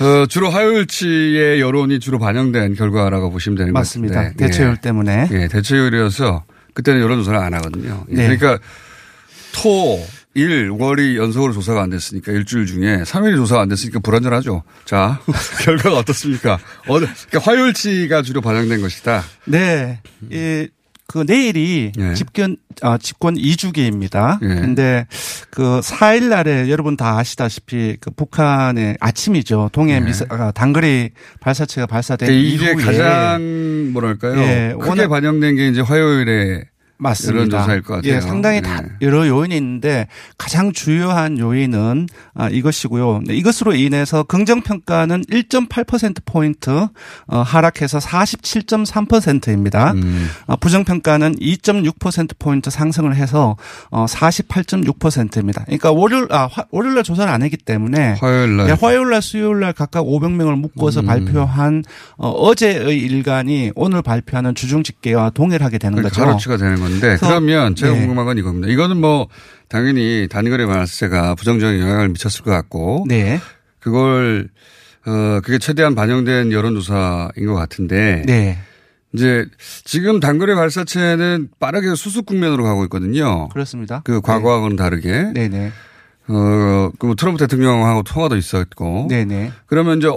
[0.00, 4.14] 어, 주로 화요일치의 여론이 주로 반영된 결과라고 보시면 되는 것 맞습니다.
[4.16, 4.46] 같습니다.
[4.46, 5.28] 대체율 때문에.
[5.32, 8.04] 예, 대체율이어서 그때는 여론조사를 안 하거든요.
[8.10, 8.36] 예, 네.
[8.36, 8.58] 그러니까
[9.52, 14.64] 토, 일, 월이 연속으로 조사가 안 됐으니까 일주일 중에 3일이 조사가 안 됐으니까 불안전하죠.
[14.84, 15.20] 자,
[15.62, 16.54] 결과가 어떻습니까?
[16.88, 19.22] 어, 그러니까 화요일치가 주로 반영된 것이다.
[19.46, 20.00] 네.
[20.30, 20.68] 이,
[21.06, 22.14] 그 내일이 예.
[22.14, 24.38] 집권 아 집권 2주기입니다.
[24.42, 24.60] 예.
[24.60, 25.06] 근데
[25.50, 29.70] 그 4일 날에 여러분 다 아시다시피 그 북한의 아침이죠.
[29.72, 32.34] 동해 미사 아, 단거리 발사체가 발사된 네.
[32.34, 34.40] 그러니까 이게 이후에 가장 뭐랄까요?
[34.40, 36.64] 예, 크게 반영된 게 이제 화요일에
[36.96, 37.38] 맞습니다.
[37.38, 38.12] 여론조사일 것 같아요.
[38.12, 38.88] 예, 상당히 다 네.
[39.02, 40.06] 여러 요인이 있는데
[40.38, 43.22] 가장 주요한 요인은 아, 이것이고요.
[43.26, 46.70] 네, 이것으로 인해서 긍정 평가는 1.8% 포인트
[47.26, 49.92] 어, 하락해서 47.3%입니다.
[49.92, 50.28] 음.
[50.46, 53.56] 어, 부정 평가는 2.6% 포인트 상승을 해서
[53.90, 55.64] 어, 48.6%입니다.
[55.64, 58.68] 그러니까 월요일 아 화, 월요일 날 조사를 안 했기 때문에 화요일 날.
[58.68, 61.06] 예, 화요일 날 수요일 날 각각 500명을 묶어서 음.
[61.06, 61.82] 발표한
[62.16, 66.28] 어, 어제의 일간이 오늘 발표하는 주중 집계와 동일하게 되는 그러니까 거죠.
[66.28, 67.98] 하루치가 되는 건데 그러면 제가 네.
[68.00, 68.68] 궁금한 건 이겁니다.
[68.68, 69.28] 이거는 뭐
[69.68, 73.40] 당연히 단거리 발사체가 부정적인 영향을 미쳤을 것 같고 네.
[73.80, 74.48] 그걸
[75.06, 78.58] 어 그게 최대한 반영된 여론조사인 것 같은데 네.
[79.12, 79.46] 이제
[79.84, 83.48] 지금 단거리 발사체는 빠르게 수습 국면으로 가고 있거든요.
[83.48, 84.02] 그렇습니다.
[84.04, 85.72] 그 과거하고는 다르게 네, 네.
[86.28, 89.52] 어 그 트럼프 대통령하고 통화도 있었고 네, 네.
[89.66, 90.08] 그러면 이제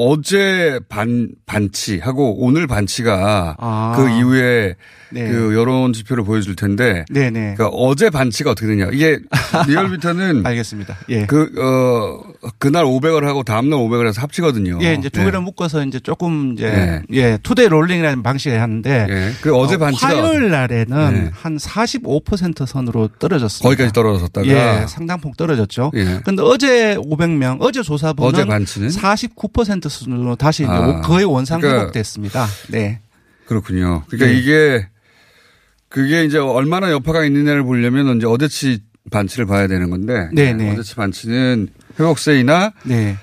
[0.00, 3.94] 어제 반 반치하고 오늘 반치가 아.
[3.96, 4.76] 그 이후에
[5.10, 5.28] 네.
[5.28, 7.54] 그 여론 지표를 보여줄 텐데 네, 네.
[7.56, 9.18] 그러니까 어제 반치가 어떻게 되냐 이게
[9.66, 10.96] 리얼미터는 알겠습니다.
[11.08, 11.26] 예.
[11.26, 14.78] 그, 어, 그날 500을 하고 다음날 500을 해서 합치거든요.
[14.82, 15.26] 예, 이제 두 네.
[15.26, 17.02] 개를 묶어서 이제 조금 이제 네.
[17.12, 19.32] 예, two-day rolling이라는 방식을 하는데 예.
[19.40, 21.30] 그 어제 어, 반치가 화요일 날에는 네.
[21.42, 23.68] 한45% 선으로 떨어졌습니다.
[23.68, 25.90] 거기까지 떨어졌다가 예, 상당폭 떨어졌죠.
[25.94, 26.20] 예.
[26.24, 32.46] 근데 어제 500명, 어제 조사본은 어제 반치는 49% 수준으로 다시 아, 거의 원상 그러니까 회복됐습니다.
[32.68, 33.00] 네.
[33.46, 34.04] 그렇군요.
[34.08, 34.38] 그러니까 네.
[34.38, 34.88] 이게
[35.88, 40.72] 그게 이제 얼마나 여파가 있느냐를 보려면 이제 어제치 반치를 봐야 되는 건데 네, 네.
[40.72, 43.16] 어제치 반치는 회복세이나 네.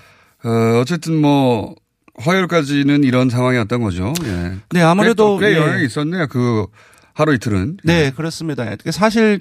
[0.43, 1.75] 어, 어쨌든 뭐
[2.17, 4.13] 화요일까지는 이런 상황이었던 거죠.
[4.23, 4.53] 예.
[4.71, 5.59] 네, 아무래도 꽤, 꽤 네.
[5.61, 6.27] 영향이 있었네요.
[6.27, 6.65] 그
[7.13, 7.77] 하루 이틀은.
[7.83, 8.63] 네, 그렇습니다.
[8.63, 9.39] 그러니까 사실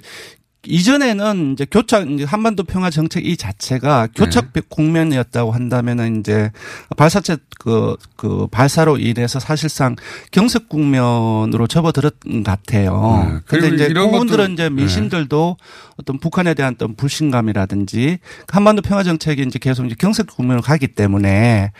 [0.67, 4.61] 이전에는 이제 교착 이제 한반도 평화 정책 이 자체가 교착 네.
[4.67, 6.51] 국면이었다고 한다면은 이제
[6.97, 9.95] 발사체 그, 그 발사로 인해서 사실상
[10.31, 13.27] 경색 국면으로 접어들었던 것 같아요.
[13.33, 13.39] 네.
[13.47, 15.57] 그런데 이제 그분들은 이제 민심들도
[15.97, 21.71] 어떤 북한에 대한 어떤 불신감이라든지 한반도 평화 정책이 이제 계속 이제 경색 국면으로 가기 때문에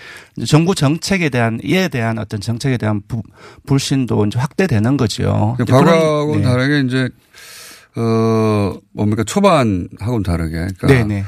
[0.48, 3.21] 정부 정책에 대한 이에 대한 어떤 정책에 대한 부,
[3.65, 5.56] 불신도 이제 확대되는 거죠.
[5.58, 6.48] 그런- 과거하고는 네.
[6.48, 7.10] 다르게 이제
[7.97, 11.23] 어 뭡니까 초반하고는 다르게 그러니까 네네.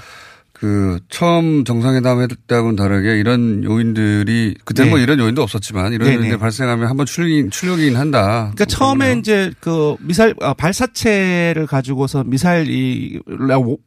[0.60, 4.89] 그 처음 정상회담 했다고는 다르게 이런 요인들이 그때 네.
[4.89, 6.15] 뭐 이런 요인도 없었지만 이런 네네.
[6.15, 8.52] 요인들이 발생하면 한번 출력 출력이긴 한다.
[8.56, 13.20] 그러니까 처음에 이제 그 미사일 아, 발사체를 가지고서 미사일이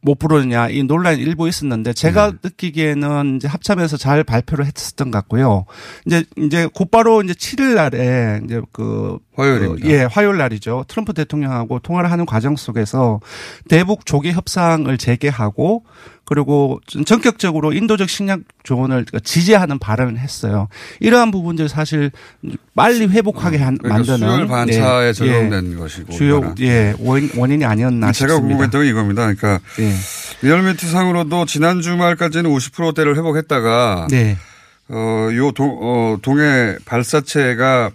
[0.01, 2.37] 못 부르느냐 이 논란이 일부 있었는데 제가 네.
[2.43, 5.65] 느끼기에는 이제 합참에서 잘 발표를 했었던 것 같고요.
[6.05, 9.85] 이제 이제 곧바로 이제 7일 날에 이제 그 화요일입니다.
[9.85, 10.85] 그, 예, 화요일 날이죠.
[10.87, 13.19] 트럼프 대통령하고 통화를 하는 과정 속에서
[13.67, 15.83] 대북 조기 협상을 재개하고
[16.31, 20.69] 그리고 전격적으로 인도적 식량 조언을 지지하는 발언을 했어요.
[21.01, 22.09] 이러한 부분들 사실
[22.73, 27.65] 빨리 회복하게 한, 그러니까 만드는 수혈 반차에 예, 적용된 예, 것이고 주요 예 원인, 이
[27.65, 28.39] 아니었나 제가 싶습니다.
[28.39, 29.33] 궁금했던 게 이겁니다.
[29.33, 29.93] 그러니까 예.
[30.41, 34.37] 리얼미터 상으로도 지난 주말까지는 50%대를 회복했다가 네.
[34.89, 37.91] 어요 어, 동해 발사체가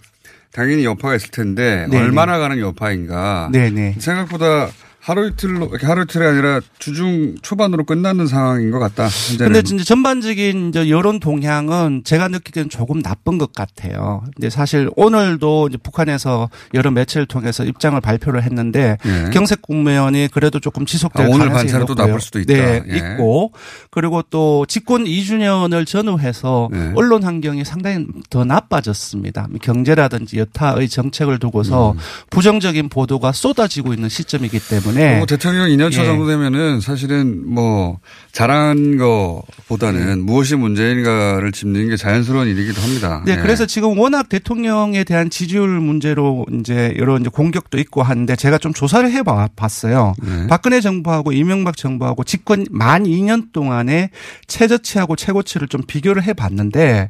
[0.53, 2.05] 당연히 여파가 있을 텐데 네네.
[2.05, 3.49] 얼마나 가는 여파인가.
[3.51, 3.95] 네네.
[3.99, 4.69] 생각보다
[5.07, 9.09] 하루 이틀로 하루 이틀이 아니라 주중 초반으로 끝나는 상황인 것 같다.
[9.39, 14.25] 그런데 진짜 전반적인 이제 여론 동향은 제가 느끼기엔 조금 나쁜 것 같아요.
[14.35, 19.31] 근데 사실 오늘도 이제 북한에서 여러 매체를 통해서 입장을 발표를 했는데 예.
[19.31, 22.53] 경색 국면이 그래도 조금 지속될 아, 오늘 반차는 또 나쁠 수도 있다.
[22.53, 22.97] 네, 예.
[22.97, 23.53] 있고
[23.93, 26.93] 그리고 또 집권 2주년을 전후해서 예.
[26.97, 29.47] 언론 환경이 상당히 더 나빠졌습니다.
[29.63, 31.99] 경제라든지 여타의 정책을 두고서 음.
[32.31, 35.17] 부정적인 보도가 쏟아지고 있는 시점이기 때문에 때문에.
[35.19, 36.05] 뭐 대통령 2년차 예.
[36.05, 37.99] 정도 되면은 사실은 뭐
[38.33, 40.15] 잘한 거보다는 예.
[40.17, 43.23] 무엇이 문제인가를 짚는 게 자연스러운 일이기도 합니다.
[43.25, 43.33] 네.
[43.33, 43.37] 예.
[43.37, 48.73] 그래서 지금 워낙 대통령에 대한 지지율 문제로 이제 여러 이제 공격도 있고 하는데 제가 좀
[48.73, 49.23] 조사를 해
[49.57, 50.15] 봤어요.
[50.25, 50.47] 예.
[50.49, 54.11] 박근혜 정부하고 이명박 정부하고 집권 만 2년 동안의
[54.47, 57.09] 최저치하고 최고치를 좀 비교를 해 봤는데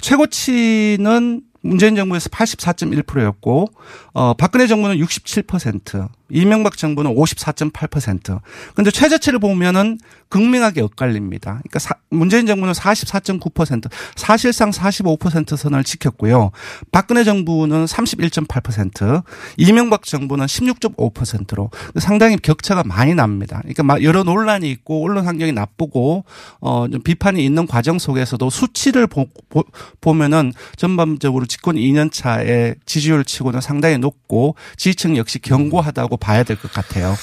[0.00, 3.68] 최고치는 문재인 정부에서 84.1%였고
[4.12, 8.40] 어 박근혜 정부는 67%, 이명박 정부는 54.8%.
[8.74, 11.60] 근데 최저치를 보면은 극명하게 엇갈립니다.
[11.62, 16.50] 그러니까 사, 문재인 정부는 44.9%, 사실상 45% 선을 지켰고요.
[16.90, 19.22] 박근혜 정부는 31.8%,
[19.56, 23.62] 이명박 정부는 16.5%로 상당히 격차가 많이 납니다.
[23.62, 26.24] 그러니까 여러 논란이 있고 언론 환경이 나쁘고
[26.60, 29.64] 어좀 비판이 있는 과정 속에서도 수치를 보, 보,
[30.00, 36.72] 보면은 전반적으로 집권 2년 차에 지지율 치고는 상당히 높고 지지층 역시 견고하다고 봐야 될 것
[36.72, 37.16] 같아요.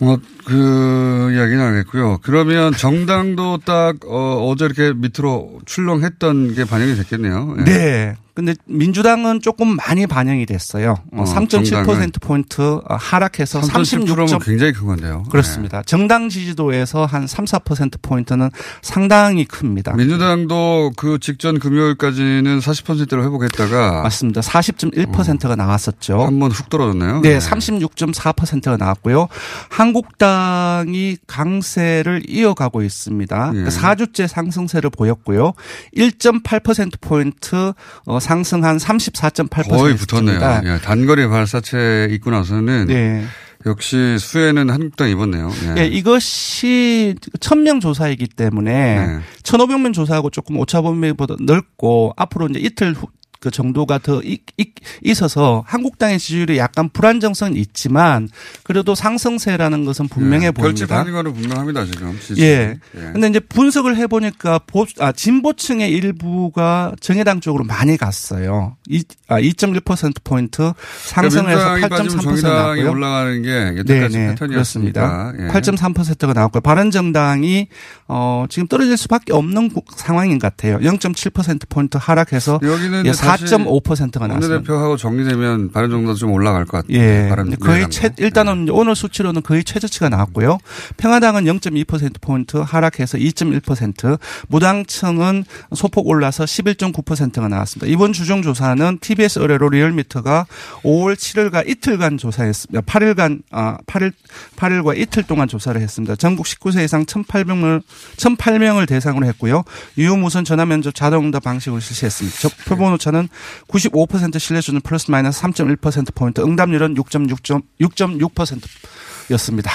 [0.00, 2.18] 뭐, 그 이야기는 하겠고요.
[2.22, 7.56] 그러면 정당도 딱, 어, 어제 이렇게 밑으로 출렁했던 게 반영이 됐겠네요.
[7.58, 7.64] 네.
[7.64, 8.16] 네.
[8.38, 10.94] 근데 민주당은 조금 많이 반영이 됐어요.
[11.10, 15.24] 어, 3.7% 포인트 하락해서 36점 굉장히 큰 건데요.
[15.28, 15.78] 그렇습니다.
[15.78, 15.82] 네.
[15.84, 19.94] 정당 지지도에서 한 3, 4% 포인트는 상당히 큽니다.
[19.94, 24.40] 민주당도 그 직전 금요일까지는 40%로 회복했다가 맞습니다.
[24.40, 25.56] 40.1%가 어.
[25.56, 26.22] 나왔었죠.
[26.24, 27.20] 한 번 훅 떨어졌나요?
[27.22, 27.38] 네, 네.
[27.40, 29.26] 36.4%가 나왔고요.
[29.68, 33.50] 한국당이 강세를 이어가고 있습니다.
[33.52, 33.64] 네.
[33.64, 35.54] 4주째 상승세를 보였고요.
[35.96, 37.72] 1.8% 포인트
[38.06, 39.70] 어, 상승한 34.8%.
[39.70, 40.38] 거의 붙었네요.
[40.64, 43.24] 예, 단거리 발사체 있고 나서는 네.
[43.64, 45.50] 역시 수혜는 한국당 입었네요.
[45.64, 45.80] 예.
[45.80, 49.20] 예 이것이 1000명 조사이기 때문에 네.
[49.44, 53.06] 1500명 조사하고 조금 오차범위보다 넓고 앞으로 이제 이틀 후,
[53.40, 54.72] 그 정도가 더 있, 있,
[55.04, 58.28] 있어서 한국당의 지지율이 약간 불안정성은 있지만
[58.64, 60.86] 그래도 상승세라는 것은 분명해 네, 보입니다.
[60.86, 62.18] 결집하는 거는 분명합니다 지금.
[62.20, 62.42] 지지.
[62.42, 62.78] 예.
[62.96, 63.00] 예.
[63.12, 68.76] 근데 이제 분석을 해보니까 보, 아, 진보층의 일부가 정의당 쪽으로 많이 갔어요.
[68.88, 70.72] 이, 아, 2.1% 포인트
[71.04, 72.90] 상승해서 8.3% 나왔고요.
[72.90, 75.32] 올라가는 게 여태까지 네네, 패턴이었습니다.
[75.38, 75.46] 예.
[75.48, 76.60] 8.3%가 나왔고요.
[76.60, 77.68] 바른정당이
[78.08, 80.78] 어, 지금 떨어질 수밖에 없는 상황인 것 같아요.
[80.78, 84.54] 0.7% 포인트 하락해서 여기는 예, 4.5%가 나왔습니다.
[84.54, 86.98] 원내대표하고 정리되면 바른정당 좀 올라갈 것 같아요.
[86.98, 87.30] 예.
[87.60, 88.72] 거의 최, 일단은 네.
[88.72, 90.58] 오늘 수치로는 거의 최저치가 나왔고요.
[90.96, 97.90] 평화당은 0.2%포인트 하락해서 2.1%, 무당층은 소폭 올라서 11.9%가 나왔습니다.
[97.90, 100.46] 이번 주중 조사는 TBS 의뢰로 리얼미터가
[100.82, 102.80] 5월 7일과 이틀간 조사했습니다.
[102.82, 104.12] 8일간, 아, 8일,
[104.56, 106.16] 8일과 이틀 동안 조사를 했습니다.
[106.16, 107.82] 전국 19세 이상 1,800명을,
[108.16, 109.64] 1,008명을 대상으로 했고요.
[109.96, 112.64] 유무선 전화 면접 자동응답 방식으로 실시했습니다.
[112.66, 113.28] 표본 오차는 조사는
[113.68, 119.72] 95% 신뢰수준 플러스 마이너스 3.1%포인트, 응답률은 6.6.6%였습니다.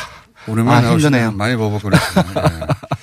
[0.48, 1.32] 오랜만에 아, 힘드네요.
[1.34, 2.26] 많이 버벅거렸어요.
[2.36, 2.42] 네.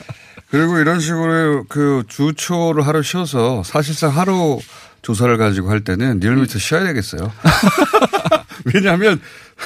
[0.50, 4.59] 그리고 이런 식으로 그 주초를 하루 쉬어서 사실상 하루
[5.03, 7.31] 조사를 가지고 할 때는 리얼미터 쉬어야 되겠어요.
[8.74, 9.20] 왜냐하면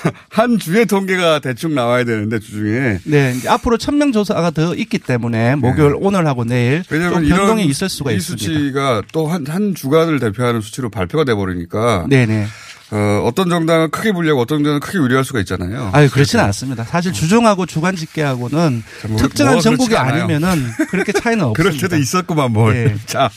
[0.30, 2.98] 한 주의 통계가 대충 나와야 되는데 주중에.
[3.04, 5.98] 네, 앞으로 천명 조사가 더 있기 때문에 목요일 네.
[6.00, 8.44] 오늘하고 내일 왜냐하면 변동이 있을 수가 이 있습니다.
[8.44, 12.06] 수치가 또 한 한 주간을 대표하는 수치로 발표가 돼 버리니까.
[12.08, 12.46] 네 네.
[12.90, 15.90] 어, 어떤 정당은 크게 불리하고 어떤 정당은 크게 유리할 수가 있잖아요.
[15.92, 16.84] 아유, 그렇지는 않습니다.
[16.84, 19.96] 사실 주종하고 주관 집계하고는 뭐, 특정한 뭐 정국이.
[19.96, 21.54] 아니면은 그렇게 차이는 없습니다.
[21.70, 22.74] 그럴 때도 있었구만 뭘.
[22.74, 22.94] 네.
[23.06, 23.30] 자,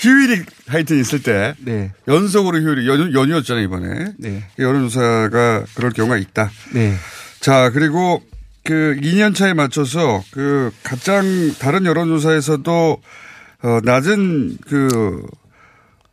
[0.00, 1.92] 휴일이 하여튼 있을 때 네.
[2.08, 4.12] 연속으로 휴일이 연휴, 연휴였잖아요, 이번에.
[4.16, 4.44] 네.
[4.58, 6.50] 여론조사가 그럴 경우가 있다.
[6.72, 6.94] 네.
[7.40, 8.22] 자, 그리고
[8.64, 11.24] 그 2년 차에 맞춰서 그 가장
[11.58, 13.02] 다른 여론조사에서도
[13.62, 15.22] 어, 낮은 그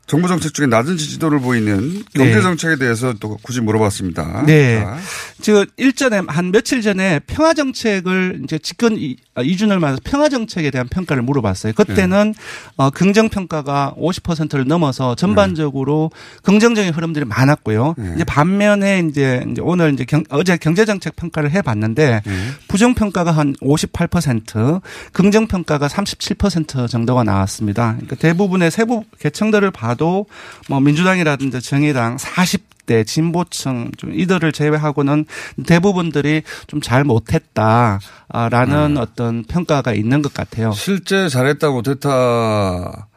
[0.06, 2.42] 정부 정책 중에 낮은 지지도를 보이는 경제 네.
[2.42, 4.44] 정책에 대해서 또 굳이 물어봤습니다.
[4.46, 4.80] 네.
[4.80, 4.98] 자,
[5.42, 8.98] 지금 일전에 한 며칠 전에 평화 정책을 이제 집권
[9.38, 11.74] 이- 아, 이준을 맞아서 평화 정책에 대한 평가를 물어봤어요.
[11.74, 12.34] 그때는
[12.76, 16.12] 어, 긍정 평가가 50%를 넘어서 전반적으로
[16.44, 17.96] 긍정적인 흐름들이 많았고요.
[18.16, 22.22] 이제 반면에 이제, 이제 오늘 이제 경, 어제 경제 정책 평가를 해봤는데
[22.68, 24.82] 부정 평가가 한 58%,
[25.14, 27.94] 긍정 평가가 37% 정도가 나왔습니다.
[27.94, 30.26] 그러니까 대부분의 세부 계층들을 봐도
[30.70, 35.26] 뭐 민주당이라든지 정의당 40 대 진보층 좀 이들을 제외하고는
[35.68, 40.72] 대부분들이 좀 잘 못했다라는 어떤 평가가 있는 것 같아요.
[40.72, 43.08] 실제 잘했다 못했다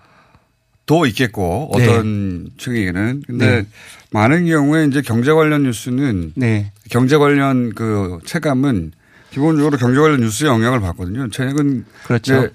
[0.87, 3.67] 도 있겠고 어떤 층에게는 근데 네.
[4.11, 6.73] 많은 경우에 이제 경제 관련 뉴스는 네.
[6.91, 8.91] 경제 관련 그 체감은
[9.31, 11.29] 기본적으로 경제 관련 뉴스에 영향을 받거든요.
[11.31, 12.49] 최근 그렇죠.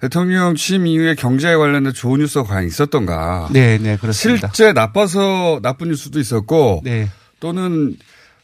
[0.00, 3.48] 대통령 취임 이후에 경제에 관련된 좋은 뉴스가 과연 있었던가.
[3.52, 4.48] 네, 네, 그렇습니다.
[4.52, 7.10] 실제 나빠서 나쁜 뉴스도 있었고 네.
[7.38, 7.96] 또는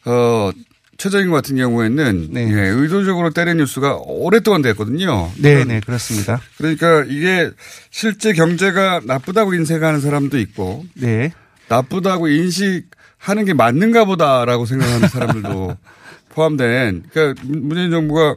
[0.05, 0.51] 어
[0.99, 2.51] 최저임 같은 경우에는 네.
[2.53, 5.31] 예, 의도적으로 때린 뉴스가 오랫동안 됐거든요.
[5.37, 6.41] 네, 네, 그렇습니다.
[6.57, 7.51] 그러니까 이게
[7.91, 11.33] 실제 경제가 나쁘다고 인식하는 사람도 있고 네.
[11.69, 15.77] 나쁘다고 인식하는 게 맞는가 보다라고 생각하는 사람들도
[16.39, 18.37] 포함된 그러니까 문재인 정부가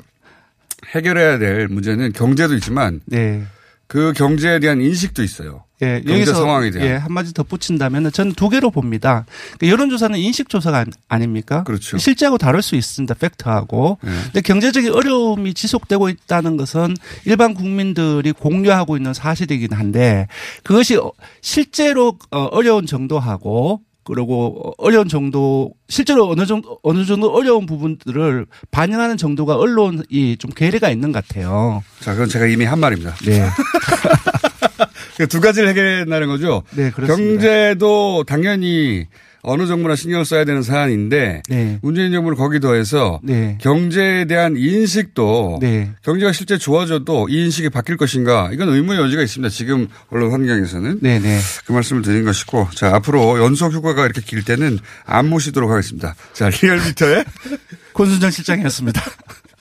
[0.95, 3.43] 해결해야 될 문제는 경제도 있지만 네.
[3.85, 5.65] 그 경제에 대한 인식도 있어요.
[5.83, 6.87] 예, 경제 여기서 상황에 대한.
[6.87, 9.25] 예, 한마디 덧붙인다면 저는 두 개로 봅니다.
[9.59, 11.63] 그 여론조사는 인식조사가 아닙니까?
[11.63, 11.97] 그렇죠.
[11.97, 13.13] 실제하고 다를 수 있습니다.
[13.15, 13.97] 팩트하고.
[14.01, 14.11] 네.
[14.25, 20.27] 근데 경제적인 어려움이 지속되고 있다는 것은 일반 국민들이 공유하고 있는 사실이긴 한데
[20.63, 21.11] 그것이 어-
[21.41, 29.17] 실제로 어, 어려운 정도하고 그리고 어려운 정도 실제로 어느 정도 어느 정도 어려운 부분들을 반영하는
[29.17, 31.83] 정도가 언론이 좀 괴리가 있는 것 같아요.
[31.99, 33.13] 자, 그건 제가 이미 한 말입니다.
[33.25, 33.47] 네.
[35.17, 36.63] 그두 가지를 해결한다는 거죠.
[36.71, 37.41] 네, 그렇습니다.
[37.41, 39.05] 경제도 당연히
[39.43, 41.79] 어느 정부나 신경을 써야 되는 사안인데 네.
[41.81, 43.57] 문재인 정부는 거기 더해서 네.
[43.61, 45.91] 경제에 대한 인식도 네.
[46.03, 49.49] 경제가 실제 좋아져도 이 인식이 바뀔 것인가 이건 의문의 여지가 있습니다.
[49.49, 51.39] 지금 언론 환경에서는 네, 네.
[51.65, 56.15] 그 말씀을 드린 것이고 자 앞으로 연속 휴가가 이렇게 길 때는 안 모시도록 하겠습니다.
[56.33, 57.25] 자 리얼미터의
[57.93, 59.01] 권순정 실장이었습니다.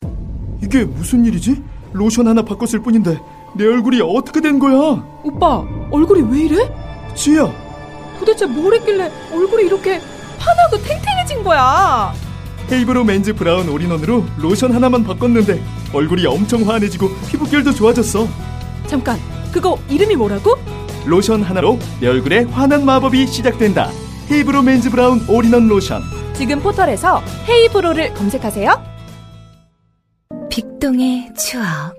[0.62, 1.62] 이게 무슨 일이지?
[1.92, 3.18] 로션 하나 바꿨을 뿐인데
[3.56, 4.76] 내 얼굴이 어떻게 된 거야?
[5.24, 6.56] 오빠, 얼굴이 왜 이래?
[7.16, 7.69] 지혜야
[8.20, 10.00] 도대체 뭘 했길래 얼굴이 이렇게
[10.38, 12.12] 환하고 탱탱해진 거야?
[12.70, 15.60] 헤이브로 맨즈 브라운 all-in-one으로 로션 하나만 바꿨는데
[15.92, 18.28] 얼굴이 엄청 환해지고 피부결도 좋아졌어
[18.86, 19.18] 잠깐,
[19.52, 20.56] 그거 이름이 뭐라고?
[21.06, 23.90] 로션 하나로 내 얼굴에 환한 마법이 시작된다
[24.30, 26.02] 헤이브로 맨즈 브라운 올인원 로션
[26.34, 28.90] 지금 포털에서 헤이브로를 검색하세요.
[30.50, 31.94] 빅동의 추억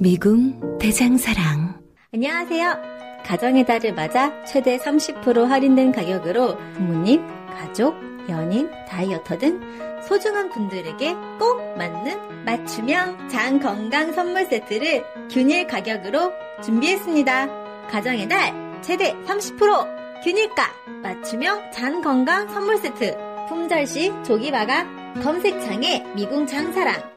[0.00, 1.80] 미궁 대장사랑
[2.12, 2.91] 안녕하세요.
[3.24, 7.96] 가정의 달을 맞아 최대 30% 할인된 가격으로 부모님, 가족,
[8.28, 9.60] 연인, 다이어터 등
[10.06, 16.32] 소중한 분들에게 꼭 맞는 맞춤형 장 건강 선물 세트를 균일 가격으로
[16.62, 17.86] 준비했습니다.
[17.88, 20.70] 가정의 달 최대 30% 균일가
[21.02, 23.16] 맞춤형 장 건강 선물 세트
[23.48, 27.12] 품절시 조기바가 검색창에 미궁 장사랑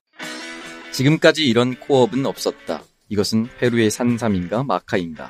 [0.92, 2.82] 지금까지 이런 코어업은 없었다.
[3.10, 5.30] 이것은 페루의 산삼인가 마카인가.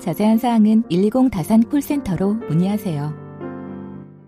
[0.00, 3.24] 자세한 사항은 120 다산 콜센터로 문의하세요.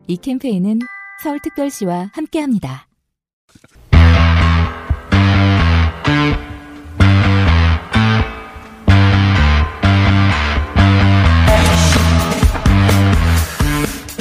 [0.08, 0.78] 이 캠페인은
[1.22, 2.86] 서울특별시와 함께합니다.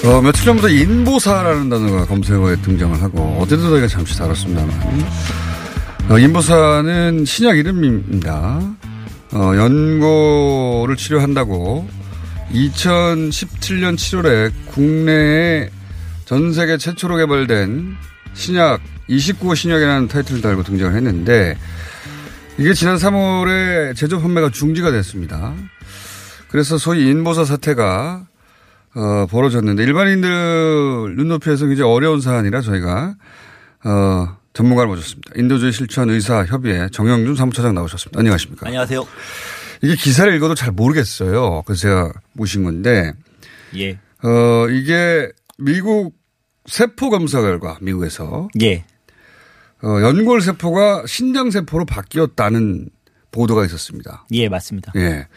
[0.06, 4.70] 어, 며칠 전부터 인보사라는 단어가 검색어에 등장을 하고 어제도 저희가 잠시 다뤘습니다만
[6.10, 8.62] 어, 인보사는 신약 이름입니다.
[9.36, 11.86] 어, 연고를 치료한다고
[12.52, 15.70] 2017년 7월에 국내에
[16.24, 17.98] 전 세계 최초로 개발된
[18.34, 18.80] 신약
[19.10, 21.58] 29호 신약이라는 타이틀을 달고 등장을 했는데
[22.58, 25.54] 이게 지난 3월에 제조 판매가 중지가 됐습니다.
[26.48, 28.26] 그래서 소위 인보사 사태가
[28.96, 33.16] 어, 벌어졌는데 일반인들 눈높이에서 굉장히 어려운 사안이라 저희가
[33.84, 35.34] 어, 전문가를 모셨습니다.
[35.36, 38.20] 인도주의 실천 의사 협의회 정영준 사무처장 나오셨습니다.
[38.20, 38.66] 안녕하십니까?
[38.68, 39.06] 안녕하세요.
[39.84, 41.62] 이게 기사를 읽어도 잘 모르겠어요.
[41.66, 43.14] 그래서 제가 모신 건데
[43.76, 44.00] 예.
[44.24, 46.16] 어, 이게 미국
[46.66, 48.86] 세포 검사 결과 미국에서 예.
[49.84, 52.90] 어, 연골 세포가 신장 세포로 바뀌었다는
[53.32, 54.26] 보도가 있었습니다.
[54.32, 54.94] 예, 맞습니다.
[54.96, 55.28] 예.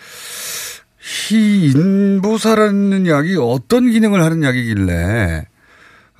[1.32, 5.46] 이 인보사라는 약이 어떤 기능을 하는 약이길래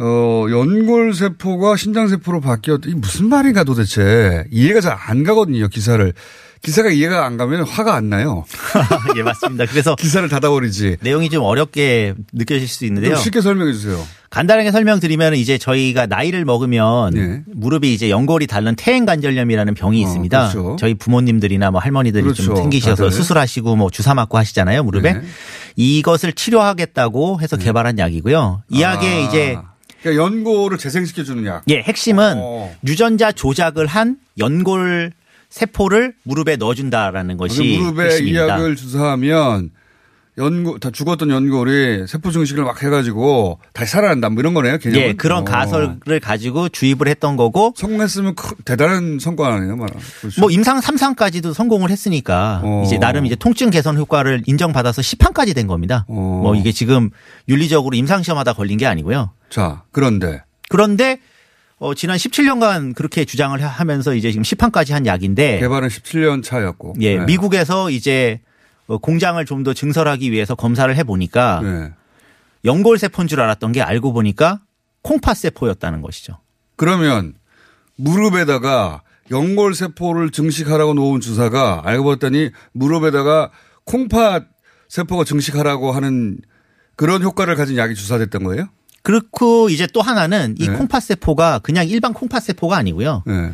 [0.00, 6.12] 어, 연골 세포가 신장 세포로 바뀌었 이 무슨 말인가 도대체 이해가 잘 안 가거든요 기사를
[6.60, 8.44] 기사가 이해가 안 가면 화가 안 나요.
[9.16, 9.64] 예, 맞습니다.
[9.66, 10.96] 그래서 기사를 닫아버리지.
[11.02, 13.14] 내용이 좀 어렵게 느껴질 수 있는데요.
[13.14, 14.04] 좀 쉽게 설명해 주세요.
[14.30, 17.42] 간단하게 설명드리면 이제 저희가 나이를 먹으면 네.
[17.46, 20.48] 무릎이 이제 연골이 닳는 퇴행관절염이라는 병이 있습니다.
[20.50, 20.76] 그렇죠.
[20.80, 22.56] 저희 부모님들이나 뭐 할머니들이 좀 그렇죠.
[22.56, 23.12] 생기셔서 다들.
[23.12, 25.22] 수술하시고 뭐 주사 맞고 하시잖아요 무릎에 네.
[25.76, 28.62] 이것을 치료하겠다고 해서 개발한 약이고요.
[28.70, 29.58] 이 약에 아, 이제
[30.02, 31.62] 그러니까 연골을 재생시켜 주는 약.
[31.68, 32.74] 예 핵심은 어.
[32.86, 35.12] 유전자 조작을 한 연골
[35.50, 38.44] 세포를 무릎에 넣어준다라는 것이 무릎에 핵심입니다.
[38.44, 39.70] 이 약을 주사하면
[40.38, 44.78] 연골 다 죽었던 연골이 세포 증식을 막 해가지고 다시 살아난다 뭐 이런 거네요.
[44.78, 45.06] 개념은.
[45.06, 45.44] 예, 그런 어.
[45.44, 49.88] 가설을 가지고 주입을 했던 거고 성공했으면 크- 대단한 성과 아니에요, 말.
[50.20, 50.40] 그렇죠.
[50.40, 52.82] 뭐 임상 3상까지도 성공을 했으니까 어.
[52.86, 56.06] 이제 나름 이제 통증 개선 효과를 인정받아서 10판까지 된 겁니다.
[56.08, 56.14] 어.
[56.42, 57.10] 뭐 이게 지금
[57.48, 59.32] 윤리적으로 임상 시험하다 걸린 게 아니고요.
[59.50, 61.18] 자, 그런데 그런데
[61.80, 66.94] 어, 지난 17년간 그렇게 주장을 하- 하면서 이제 지금 10판까지 한 약인데 개발은 17년 차였고.
[67.00, 67.24] 예, 네.
[67.24, 68.47] 미국에서 이제 어,
[68.96, 71.92] 공장을 좀 더 증설하기 위해서 검사를 해 보니까 네.
[72.64, 74.60] 연골 세포인 줄 알았던 게 알고 보니까
[75.02, 76.38] 콩팥 세포였다는 것이죠.
[76.76, 77.34] 그러면
[77.96, 83.50] 무릎에다가 연골 세포를 증식하라고 놓은 주사가 알고 봤더니 무릎에다가
[83.84, 84.46] 콩팥
[84.88, 86.38] 세포가 증식하라고 하는
[86.96, 88.68] 그런 효과를 가진 약이 주사됐던 거예요?
[89.02, 90.76] 그렇고 이제 또 하나는 이 네.
[90.76, 93.22] 콩팥 세포가 그냥 일반 콩팥 세포가 아니고요.
[93.26, 93.52] 네.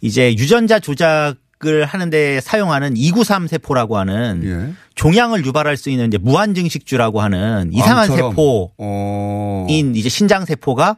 [0.00, 1.36] 이제 유전자 조작
[1.66, 4.74] 을 하는데 사용하는 293 세포라고 하는 예.
[4.94, 8.30] 종양을 유발할 수 있는 이제 무한 증식주라고 하는 이상한 암처럼.
[8.32, 9.66] 세포인 어.
[9.68, 10.96] 이제 신장 세포가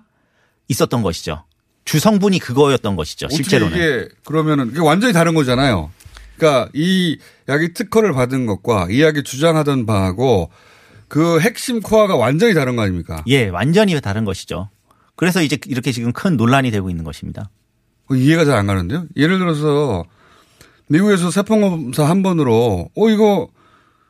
[0.68, 1.44] 있었던 것이죠.
[1.84, 3.28] 주 성분이 그거였던 것이죠.
[3.30, 3.76] 실제로는.
[3.76, 5.90] 이게 그러면은 이게 완전히 다른 거잖아요.
[6.36, 10.50] 그러니까 이 약이 특허를 받은 것과 이 약이 주장하던 바하고
[11.08, 13.22] 그 핵심 코어가 완전히 다른 거 아닙니까?
[13.26, 14.68] 예, 완전히 다른 것이죠.
[15.16, 17.48] 그래서 이제 이렇게 지금 큰 논란이 되고 있는 것입니다.
[18.06, 19.06] 그 이해가 잘 안 가는데요.
[19.16, 20.04] 예를 들어서
[20.89, 23.49] 미국에서 세포검사 한 번으로 어 이거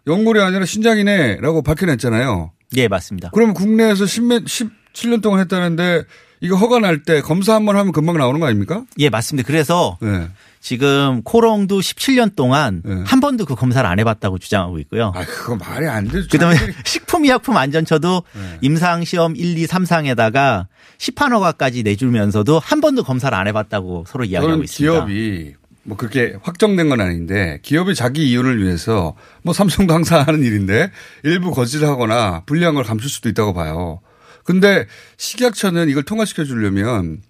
[0.07, 2.53] 연골이 아니라 신장이네라고 밝혀냈잖아요.
[2.76, 3.31] 예, 맞습니다.
[3.33, 6.05] 그러면 국내에서 10몇, 17년 동안 했다는데
[6.41, 8.85] 이거 허가 날 때 검사 한 번 하면 금방 나오는 거 아닙니까?
[8.99, 9.47] 예, 맞습니다.
[9.47, 10.29] 그래서 네.
[10.61, 13.03] 지금 코롱도 17년 동안 네.
[13.07, 15.12] 한 번도 그 검사를 안 해봤다고 주장하고 있고요.
[15.14, 16.29] 아, 그거 말이 안 되죠.
[16.31, 18.59] 그다음에 식품의약품안전처도 네.
[18.61, 20.66] 임상 시험 1, 2, 3상에다가
[20.99, 24.93] 시판 허가까지 내주면서도 한 번도 검사를 안 해봤다고 서로 이야기하고 있습니다.
[25.07, 25.55] 기업이
[25.89, 30.91] 뭐 그렇게 확정된 건 아닌데 기업이 자기 이윤을 위해서 뭐 삼성도 항상 하는 일인데
[31.22, 34.01] 일부 거짓하거나 불리한 걸 감출 수도 있다고 봐요.
[34.45, 34.86] 근데
[35.16, 37.22] 식약처는 이걸 통과시켜 주려면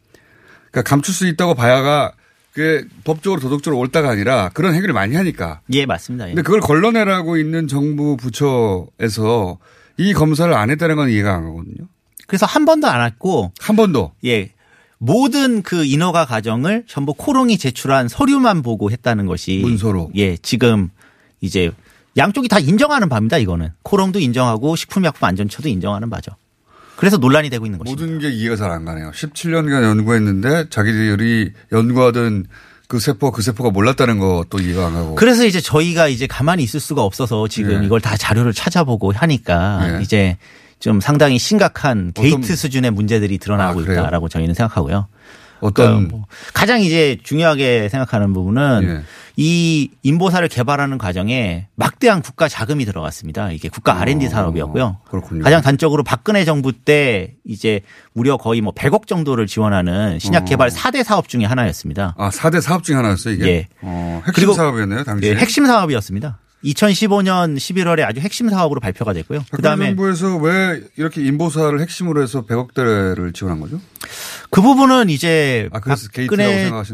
[0.73, 2.13] 그러니까 감출 수 있다고 봐야가
[2.53, 5.61] 그게 법적으로 도덕적으로 옳다가 아니라 그런 행위를 많이 하니까.
[5.73, 6.25] 예, 맞습니다.
[6.25, 6.31] 예.
[6.31, 9.59] 근데 그걸 걸러내라고 있는 정부 부처에서
[9.99, 11.87] 이 검사를 안 했다는 건 이해가 안 가거든요.
[12.27, 14.15] 그래서 한 번도 안 했고 한 번도.
[14.25, 14.51] 예.
[14.99, 20.11] 모든 그 인허가 과정을 전부 코롱이 제출한 서류만 보고 했다는 것이 문서로.
[20.17, 20.91] 예, 지금
[21.41, 21.71] 이제
[22.17, 23.71] 양쪽이 다 인정하는 바입니다, 이거는.
[23.83, 26.33] 코롱도 인정하고 식품약품안전처도 인정하는 바죠.
[26.97, 28.05] 그래서 논란이 되고 있는 것입니다.
[28.05, 29.13] 모든 게 이해가 잘 안 가네요.
[29.13, 32.47] 17년간 연구했는데 자기들이 연구하던
[32.89, 35.15] 그 세포 그 세포가 몰랐다는 것도 이해가 안 가고.
[35.15, 37.87] 그래서 이제 저희가 이제 가만히 있을 수가 없어서 지금 네.
[37.87, 40.03] 이걸 다 자료를 찾아보고 하니까 네.
[40.03, 40.39] 이제
[40.79, 43.83] 좀 상당히 심각한 게이트 수준의 문제들이 드러나고 아?
[43.83, 45.09] 있다라고 저희는 생각하고요.
[45.61, 49.03] 어떤 그러니까 뭐 가장 이제 중요하게 생각하는 부분은 예.
[49.37, 53.53] 이 인보사를 개발하는 과정에 막대한 국가 자금이 들어갔습니다.
[53.53, 54.85] 이게 국가 R&D 산업이었고요.
[54.85, 55.43] 어, 그렇군요.
[55.45, 57.81] 가장 단적으로 박근혜 정부 때 이제
[58.12, 60.70] 무려 거의 뭐 100억 정도를 지원하는 신약 개발 어.
[60.70, 62.14] 4대 사업 중에 하나였습니다.
[62.18, 63.47] 아, 4대 사업 중에 하나였어요, 이게?
[63.47, 63.68] 예.
[63.83, 65.31] 어, 핵심 그리고 사업이었네요, 당시에.
[65.31, 66.39] 예, 핵심 사업이었습니다.
[66.65, 69.45] 2015년 11월에 아주 핵심 사업으로 발표가 됐고요.
[69.51, 73.81] 그 그다음에 정부에서 왜 이렇게 인보사를 핵심으로 해서 100억대를 지원한 거죠?
[74.51, 75.79] 그 부분은 이제 아,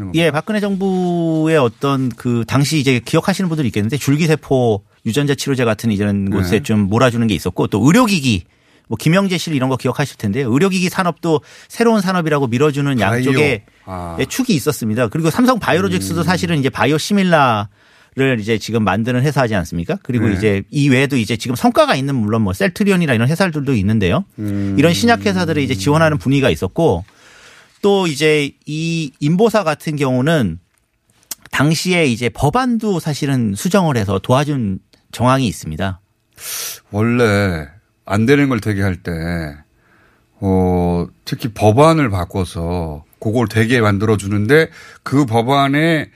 [0.05, 0.25] 겁니까?
[0.25, 6.25] 예, 박근혜 정부의 어떤 그 당시 이제 기억하시는 분들이 있겠는데 줄기세포 유전자 치료제 같은 이런
[6.25, 6.37] 네.
[6.37, 8.45] 곳에 좀 몰아주는 게 있었고 또 의료기기
[8.87, 10.51] 뭐 김영재 실 이런 거 기억하실 텐데요.
[10.51, 14.17] 의료기기 산업도 새로운 산업이라고 밀어주는 양쪽에 아.
[14.19, 15.07] 예, 축이 있었습니다.
[15.07, 16.23] 그리고 삼성 바이오로직스도 음.
[16.23, 17.69] 사실은 이제 바이오 시밀라
[18.17, 19.97] 를 이제 지금 만드는 회사지 않습니까?
[20.01, 20.35] 그리고 네.
[20.35, 24.23] 이제 이 외에도 이제 지금 성과가 있는 물론 뭐 셀트리온이나 이런 회사들도 있는데요.
[24.39, 24.75] 음.
[24.79, 27.03] 이런 신약 회사들을 이제 지원하는 분위기가 있었고
[27.81, 30.59] 또 이제 이 인보사 같은 경우는
[31.51, 34.79] 당시에 이제 법안도 사실은 수정을 해서 도와준
[35.11, 35.99] 정황이 있습니다.
[36.91, 37.67] 원래
[38.05, 39.11] 안 되는 걸 되게 할 때,
[40.39, 44.69] 어, 특히 법안을 바꿔서 그걸 되게 만들어주는데
[45.03, 46.11] 그 법안에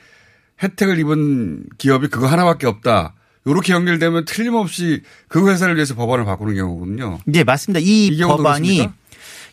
[0.61, 3.13] 혜택을 입은 기업이 그거 하나밖에 없다.
[3.47, 7.19] 요렇게 연결되면 틀림없이 그 회사를 위해서 법안을 바꾸는 경우거든요.
[7.25, 7.79] 네, 맞습니다.
[7.81, 8.93] 이 법안이 그렇습니까?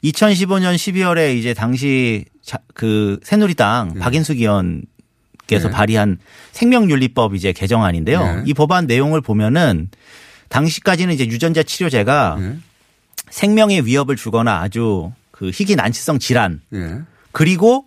[0.04, 5.70] 2015년 12월에 이제 당시 자- 그 새누리당 박인숙 의원께서 네.
[5.70, 6.18] 발의한
[6.52, 8.20] 생명윤리법 이제 개정안인데요.
[8.36, 8.42] 네.
[8.46, 9.88] 이 법안 내용을 보면은
[10.48, 12.38] 당시까지는 이제 유전자 치료제가
[13.30, 17.00] 생명의 위협을 주거나 아주 그 희귀 난치성 질환 예.
[17.32, 17.86] 그리고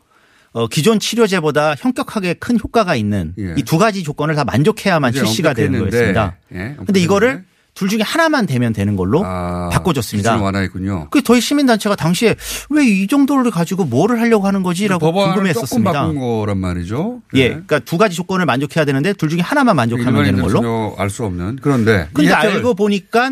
[0.51, 3.53] 어, 기존 치료제보다 현격하게 큰 효과가 있는 예.
[3.57, 6.37] 이두 가지 조건을 다 만족해야만 출시가 되는 거였습니다.
[6.53, 7.45] 예, 근데 이거를
[7.75, 10.37] 둘 중에 하나만 되면 되는 걸로 아, 바꿔줬습니다.
[10.37, 11.07] 완화했군요.
[11.11, 12.35] 그 저희 시민단체가 당시에
[12.71, 15.91] 왜 이 정도를 가지고 뭐를 하려고 하는 거지라고 법안을 조금 궁금했었습니다.
[15.93, 17.21] 바꾼 거란 말이죠.
[17.35, 20.95] 예, 그러니까 두 가지 조건을 만족해야 되는데 둘 중에 하나만 만족하면 되는 걸로.
[20.97, 21.59] 알 수 없는.
[21.61, 22.09] 그런데.
[22.11, 23.31] 근데 알고 보니까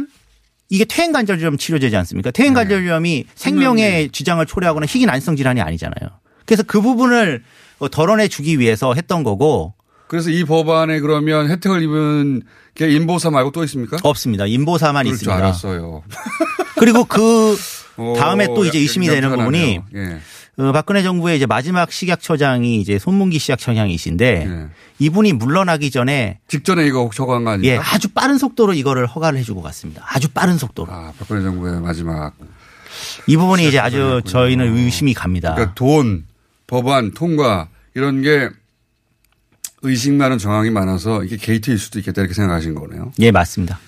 [0.70, 2.30] 이게 퇴행관절염 치료제지 않습니까?
[2.32, 3.30] 퇴행관절염이 네.
[3.36, 6.10] 생명의 지장을 초래하거나 희귀 난성 질환이 아니잖아요.
[6.48, 7.44] 그래서 그 부분을
[7.78, 9.76] 어, 덜어내 주기 위해서 했던 거고
[10.08, 12.42] 그래서 이 법안에 그러면 혜택을 입은
[12.74, 13.98] 게 인보사 말고 또 있습니까?
[14.02, 14.46] 없습니다.
[14.48, 15.36] 인보사만 있습니다.
[15.36, 16.02] 알았어요.
[16.80, 17.56] 그리고 그
[17.98, 19.80] 오, 다음에 또 이제 약- 의심이 되는 부분이.
[19.96, 20.20] 예.
[20.60, 24.70] 어, 박근혜 정부의 이제 마지막 식약처장이 이제 손문기 식약처장이신데
[25.00, 27.74] 이분이 물러나기 전에 직전에 이거 저거한 거 아닙니까?
[27.76, 30.04] 예, 아주 빠른 속도로 이거를 허가를 해주고 갔습니다.
[30.08, 30.92] 아주 빠른 속도로.
[30.92, 32.34] 아, 박근혜 정부의 마지막.
[33.28, 35.54] 이 부분이 이제 아주 저희는 의심이 갑니다.
[35.54, 36.26] 그러니까 돈,
[36.68, 38.50] 법안, 통과 이런 게
[39.82, 43.14] 의식 많은 정황이 많아서 이게 게이트일 수도 있겠다 이렇게 생각하신 거네요.
[43.20, 43.80] 예, 맞습니다.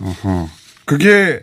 [0.00, 0.48] 어허.
[0.84, 1.40] 그게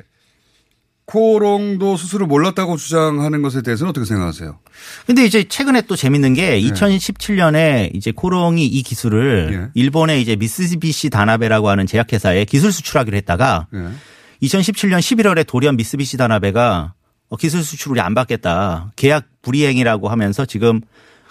[1.05, 4.59] 코롱도 스스로 몰랐다고 주장하는 것에 대해서는 어떻게 생각하세요?
[5.07, 6.59] 근데 이제 최근에 또 재밌는 네.
[6.59, 9.71] 게 2017년에 이제 코롱이 이 기술을 예.
[9.73, 14.47] 일본의 이제 미쓰비시 다나베라고 하는 제약회사에 기술 수출하기로 했다가 예.
[14.47, 16.98] 2017년 11월에 돌연 미쓰비시 다나베가 어,
[17.37, 18.91] 기술 수출 우리 안 받겠다.
[18.95, 20.81] 계약 불이행이라고 하면서 지금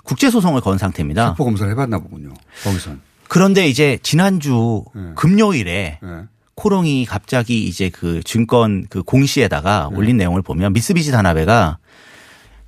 [0.05, 1.30] 국제소송을 건 상태입니다.
[1.30, 2.32] 세포 검사를 해봤나 보군요.
[2.62, 3.01] 거기선.
[3.28, 5.12] 그런데 이제 지난주 네.
[5.16, 6.09] 금요일에 예.
[6.55, 11.78] 코롱이 갑자기 이제 그 증권 그 공시에다가 올린 내용을 보면 미쓰비시 다나베가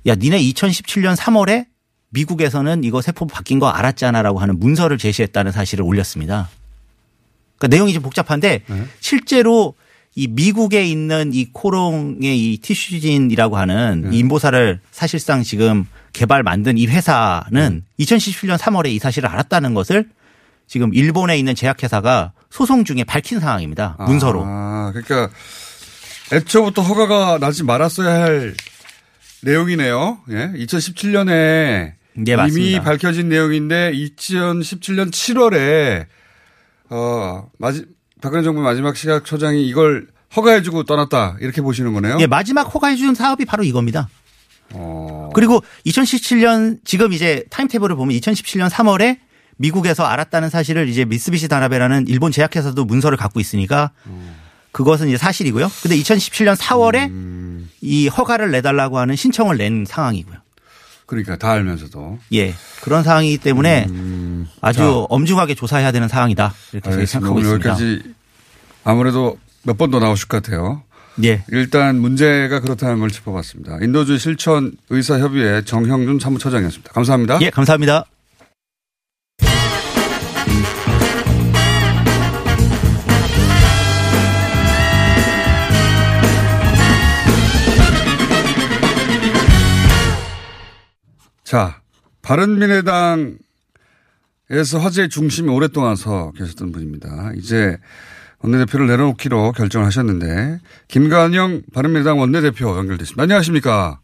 [0.07, 1.65] 야 니네 2017년 3월에
[2.09, 6.49] 미국에서는 이거 세포 바뀐 거 알았잖아라고 하는 문서를 제시했다는 사실을 올렸습니다.
[7.57, 8.63] 그러니까 내용이 좀 복잡한데
[8.99, 9.73] 실제로
[10.15, 16.85] 이 미국에 있는 이 코롱의 이 티슈진이라고 하는 이 인보사를 사실상 지금 개발 만든 이
[16.87, 20.09] 회사는 2017년 3월에 이 사실을 알았다는 것을
[20.67, 23.95] 지금 일본에 있는 제약회사가 소송 중에 밝힌 상황입니다.
[23.99, 24.43] 문서로.
[24.45, 25.33] 아, 그러니까
[26.33, 28.53] 애초부터 허가가 나지 말았어야 할
[29.43, 30.19] 내용이네요.
[30.29, 30.51] 예.
[30.55, 32.83] 2017년에 네, 이미 맞습니다.
[32.83, 36.05] 밝혀진 내용인데 2017년 7월에
[36.89, 37.85] 어, 마지,
[38.21, 42.17] 박근혜 정부 마지막 시각처장이 이걸 허가해주고 떠났다 이렇게 보시는 거네요.
[42.19, 44.07] 예, 마지막 허가해 준 사업이 바로 이겁니다.
[44.73, 45.29] 어.
[45.33, 49.19] 그리고 2017년 지금 이제 타임테이블을 보면 2017년 3월에
[49.57, 53.91] 미국에서 알았다는 사실을 이제 미쓰비시 다나베라는 일본 제약회사도 문서를 갖고 있으니까
[54.71, 55.69] 그것은 이제 사실이고요.
[55.81, 57.69] 근데 2017년 4월에 음.
[57.81, 60.37] 이 허가를 내달라고 하는 신청을 낸 상황이고요.
[61.11, 62.19] 그러니까 다 알면서도.
[62.31, 62.53] 예.
[62.81, 63.81] 그런 상황이기 때문에
[64.61, 64.85] 아주 음.
[64.85, 65.05] 자.
[65.09, 66.53] 엄중하게 조사해야 되는 상황이다.
[66.71, 67.11] 이렇게 알겠습니다.
[67.11, 67.69] 생각하고 있습니다.
[67.69, 68.13] 여기까지
[68.85, 70.83] 아무래도 몇 번 더 나오실 것 같아요.
[71.25, 71.43] 예.
[71.49, 73.79] 일단 문제가 그렇다는 걸 짚어봤습니다.
[73.81, 76.93] 인도주의 실천 의사협의회 정형준 사무처장이었습니다.
[76.93, 77.39] 감사합니다.
[77.41, 78.05] 예, 감사합니다.
[91.51, 91.81] 자,
[92.21, 93.35] 바른미래당에서
[94.79, 97.33] 화제의 중심에 오랫동안 서 계셨던 분입니다.
[97.35, 97.75] 이제
[98.41, 103.23] 원내대표를 내려놓기로 결정을 하셨는데 김관영 바른미래당 원내대표 연결됐습니다.
[103.23, 103.99] 안녕하십니까?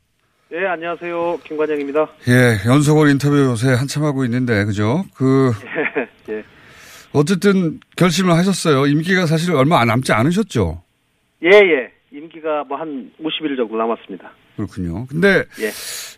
[0.51, 1.39] 네, 안녕하세요.
[1.45, 2.09] 김관영입니다.
[2.27, 5.05] 예, 연속으로 인터뷰 요새 한참 하고 있는데 그죠?
[5.15, 5.53] 그
[6.27, 6.43] 예.
[7.13, 8.87] 어쨌든 결심을 하셨어요.
[8.87, 10.83] 임기가 사실 얼마 안 남지 않으셨죠?
[11.43, 11.93] 예, 예.
[12.11, 14.33] 임기가 뭐 한 50일 정도 남았습니다.
[14.57, 15.05] 그렇군요.
[15.05, 15.69] 근데 예.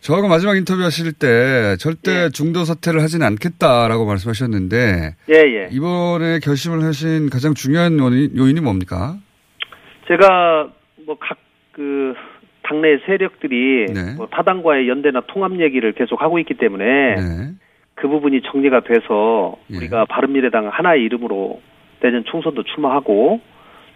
[0.01, 5.69] 저하고 마지막 인터뷰 하실 때 절대 중도 사퇴를 하진 않겠다라고 말씀하셨는데 예, 예.
[5.71, 9.17] 이번에 결심을 하신 가장 중요한 요인, 요인이 뭡니까?
[10.07, 10.71] 제가
[11.05, 11.37] 뭐 각
[11.79, 12.13] 그
[12.63, 14.15] 당내 세력들이 네.
[14.17, 16.85] 뭐 타당과의 연대나 통합 얘기를 계속 하고 있기 때문에
[17.15, 17.51] 네.
[17.95, 19.77] 그 부분이 정리가 돼서 예.
[19.77, 21.61] 우리가 바른미래당 하나의 이름으로
[22.01, 23.39] 내년 총선도 출마하고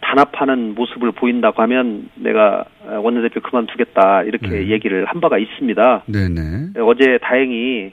[0.04, 2.66] 단합하는 모습을 보인다고 하면 내가
[3.02, 4.68] 원내대표 그만두겠다 이렇게 네.
[4.68, 6.04] 얘기를 한 바가 있습니다.
[6.06, 6.80] 네네.
[6.82, 7.92] 어제 다행히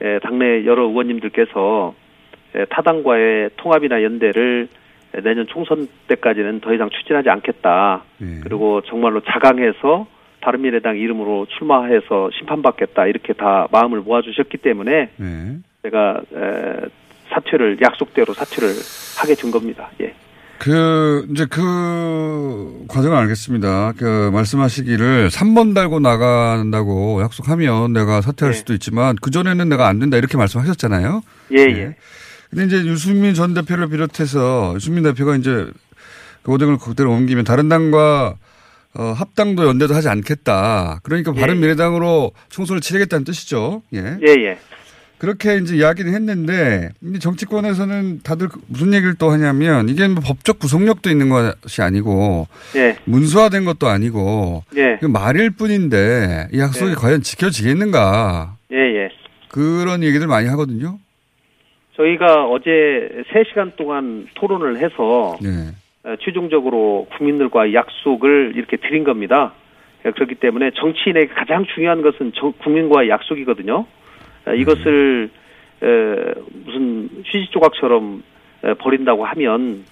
[0.00, 1.94] 에, 당내 여러 의원님들께서
[2.54, 4.68] 에, 타당과의 통합이나 연대를
[5.14, 8.02] 에, 내년 총선 때까지는 더 이상 추진하지 않겠다.
[8.18, 8.40] 네.
[8.42, 10.06] 그리고 정말로 자강해서
[10.40, 15.56] 바른미래당 이름으로 출마해서 심판받겠다 이렇게 다 마음을 모아주셨기 때문에 네.
[15.82, 16.76] 제가 에,
[17.28, 18.68] 사퇴를 약속대로 사퇴를
[19.20, 19.90] 하게 된 겁니다.
[20.00, 20.14] 예.
[20.60, 23.94] 그 이제 그 과정을 알겠습니다.
[23.96, 28.58] 그 말씀하시기를 3번 달고 나간다고 약속하면 내가 사퇴할 네.
[28.58, 31.22] 수도 있지만 그 전에는 내가 안 된다 이렇게 말씀하셨잖아요.
[31.56, 31.96] 예, 예.
[32.50, 35.66] 근데 이제 유승민 전 대표를 비롯해서 유승민 대표가 이제
[36.42, 38.34] 그 오등을 그대로 옮기면 다른 당과
[38.92, 41.00] 어, 합당도 연대도 하지 않겠다.
[41.02, 41.40] 그러니까 예.
[41.40, 43.80] 바른 미래당으로 총선을 치르겠다는 뜻이죠.
[43.94, 44.18] 예.
[44.26, 44.58] 예, 예.
[45.20, 46.88] 그렇게 이제 이야기를 했는데
[47.20, 52.46] 정치권에서는 다들 그 무슨 얘기를 또 하냐면 이게 뭐 법적 구속력도 있는 것이 아니고
[52.76, 52.96] 예.
[53.04, 54.96] 문서화된 것도 아니고 예.
[54.98, 56.94] 그 말일 뿐인데 이 약속이 네.
[56.96, 59.08] 과연 지켜지겠는가 예, 예.
[59.48, 60.98] 그런 얘기들 많이 하거든요.
[61.96, 62.70] 저희가 어제
[63.30, 65.48] 3시간 동안 토론을 해서 네.
[66.02, 69.52] 어, 최종적으로 국민들과 약속을 이렇게 드린 겁니다.
[70.06, 73.84] 예, 그렇기 때문에 정치인에게 가장 중요한 것은 정- 국민과의 약속이거든요.
[74.46, 75.30] 어, 이것을
[75.82, 75.86] 에,
[76.64, 78.22] 무슨 휴지 조각처럼
[78.64, 79.84] 에, 버린다고 하면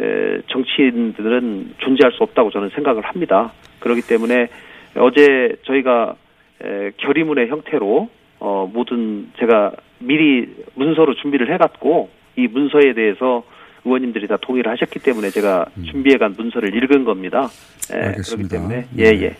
[0.00, 3.52] 에, 정치인들은 존재할 수 없다고 저는 생각을 합니다.
[3.80, 4.48] 그렇기 때문에
[4.96, 6.14] 어제 저희가
[6.62, 13.44] 에, 결의문의 형태로 어, 모든 제가 미리 문서로 준비를 해갔고 이 문서에 대해서
[13.84, 17.48] 의원님들이 다 동의를 하셨기 때문에 제가 준비해간 문서를 읽은 겁니다.
[17.90, 18.56] 예, 그렇기 알겠습니다.
[18.56, 19.04] 때문에 네.
[19.04, 19.36] 예 예.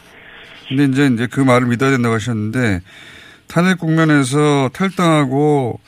[0.68, 2.80] 근데 이제 이제 그 말을 믿어야 된다고 하셨는데
[3.46, 5.80] 탄핵 국면에서 탈당하고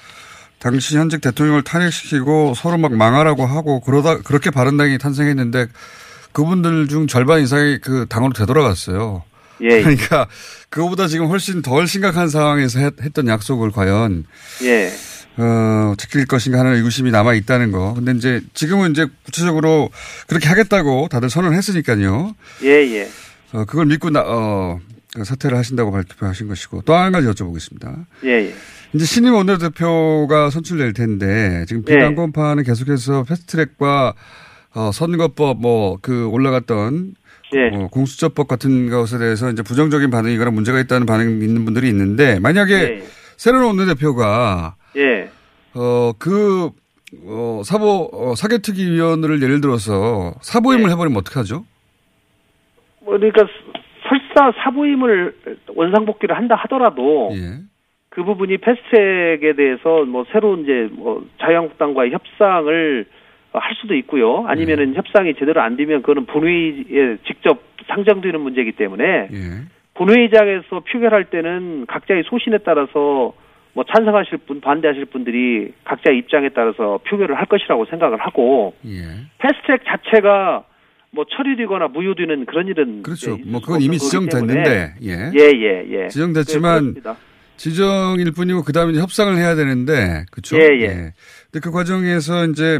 [0.59, 5.69] 당시 현직 대통령을 탄핵시키고 서로 막 망하라고 하고 그러다 그렇게 바른당이 탄생했는데
[6.33, 9.23] 그분들 중 절반 이상이 그 당으로 되돌아갔어요.
[9.63, 9.83] 예.
[9.83, 10.29] 그러니까
[10.71, 14.25] 그거보다 지금 훨씬 덜 심각한 상황에서 했, 했던 약속을 과연
[14.63, 14.93] 예.
[15.37, 17.95] 어, 지킬 것인가 하는 의구심이 남아 있다는 거.
[17.95, 19.91] 근데 이제 지금은 이제 구체적으로
[20.27, 22.35] 그렇게 하겠다고 다들 선언했으니까요.
[22.65, 23.09] 예, 예.
[23.53, 28.05] 어, 그걸 믿고 나, 어, 그 사퇴를 하신다고 발표하신 것이고 또 한 가지 여쭤보겠습니다.
[28.25, 28.55] 예, 예.
[28.95, 31.95] 이제 신임 원내대표가 선출될 텐데 지금 네.
[31.95, 34.15] 비당권파는 계속해서 패스트트랙과
[34.75, 37.15] 어, 선거법 뭐 그 올라갔던
[37.55, 37.71] 예.
[37.77, 42.75] 뭐 공수처법 같은 것에 대해서 이제 부정적인 반응이거나 문제가 있다는 반응이 있는 분들이 있는데 만약에
[42.75, 43.03] 예.
[43.39, 45.31] 새로운 원내대표가 예.
[45.75, 46.71] 어, 그,
[47.25, 51.65] 어, 사보, 어, 사개특위위원을 예를 들어서 사보임을 해버리면 어떡하죠?
[53.01, 53.43] 뭐 그러니까
[54.39, 55.35] 설사 사부임을
[55.75, 57.59] 원상복귀를 한다 하더라도 예.
[58.09, 63.07] 그 부분이 패스트트랙에 대해서 뭐 새로운 이제 뭐 자유한국당과의 협상을
[63.53, 64.43] 할 수도 있고요.
[64.43, 64.45] 네.
[64.49, 69.39] 아니면은 협상이 제대로 안 되면 그거는 본회의에 직접 상정되는 문제이기 때문에 예.
[69.95, 73.35] 본회의장에서 표결할 때는 각자의 소신에 따라서
[73.73, 79.01] 뭐 찬성하실 분, 반대하실 분들이 각자 의 입장에 따라서 표결을 할 것이라고 생각을 하고 예.
[79.39, 80.65] 패스트트랙 자체가
[81.11, 83.35] 뭐 처리되거나 무효되는 그런 일은 그렇죠.
[83.35, 85.31] 있을 뭐수 그건 이미 지정됐는데, 예.
[85.35, 86.09] 예, 예, 예.
[86.09, 87.13] 지정됐지만 네.
[87.57, 90.57] 지정일 뿐이고 그 다음에 협상을 해야 되는데, 그렇죠?
[90.59, 91.13] 예, 예.
[91.51, 92.79] 근데 그 과정에서 이제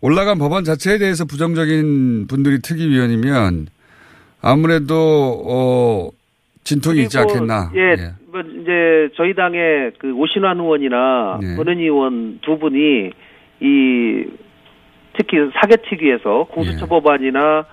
[0.00, 3.68] 올라간 법안 자체에 대해서 부정적인 분들이 특위위원이면
[4.40, 6.10] 아무래도 어
[6.64, 7.72] 진통이 있지 않겠나.
[7.76, 11.56] 예, 뭐 이제 저희 당의 그 오신환 의원이나 네.
[11.56, 13.10] 권은 의원 두 분이
[13.60, 14.24] 이
[15.16, 16.88] 특히 사개특위에서 공수처 예.
[16.88, 17.66] 법안이나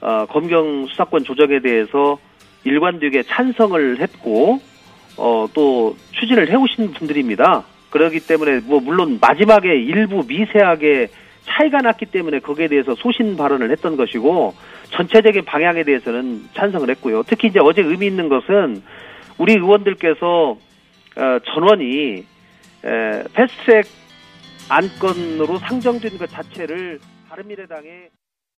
[0.00, 2.18] 어, 검경 수사권 조정에 대해서
[2.64, 4.60] 일관되게 찬성을 했고
[5.16, 7.64] 어, 또 추진을 해오신 분들입니다.
[7.90, 11.08] 그렇기 때문에 뭐 물론 마지막에 일부 미세하게
[11.44, 14.54] 차이가 났기 때문에 거기에 대해서 소신 발언을 했던 것이고
[14.90, 17.22] 전체적인 방향에 대해서는 찬성을 했고요.
[17.26, 18.82] 특히 이제 어제 의미 있는 것은
[19.38, 20.56] 우리 의원들께서
[21.16, 22.24] 어, 전원이
[22.84, 23.86] 에, 패스트트랙
[24.72, 26.98] 안건으로 상정된 것 자체를
[27.28, 28.08] 바른미래당에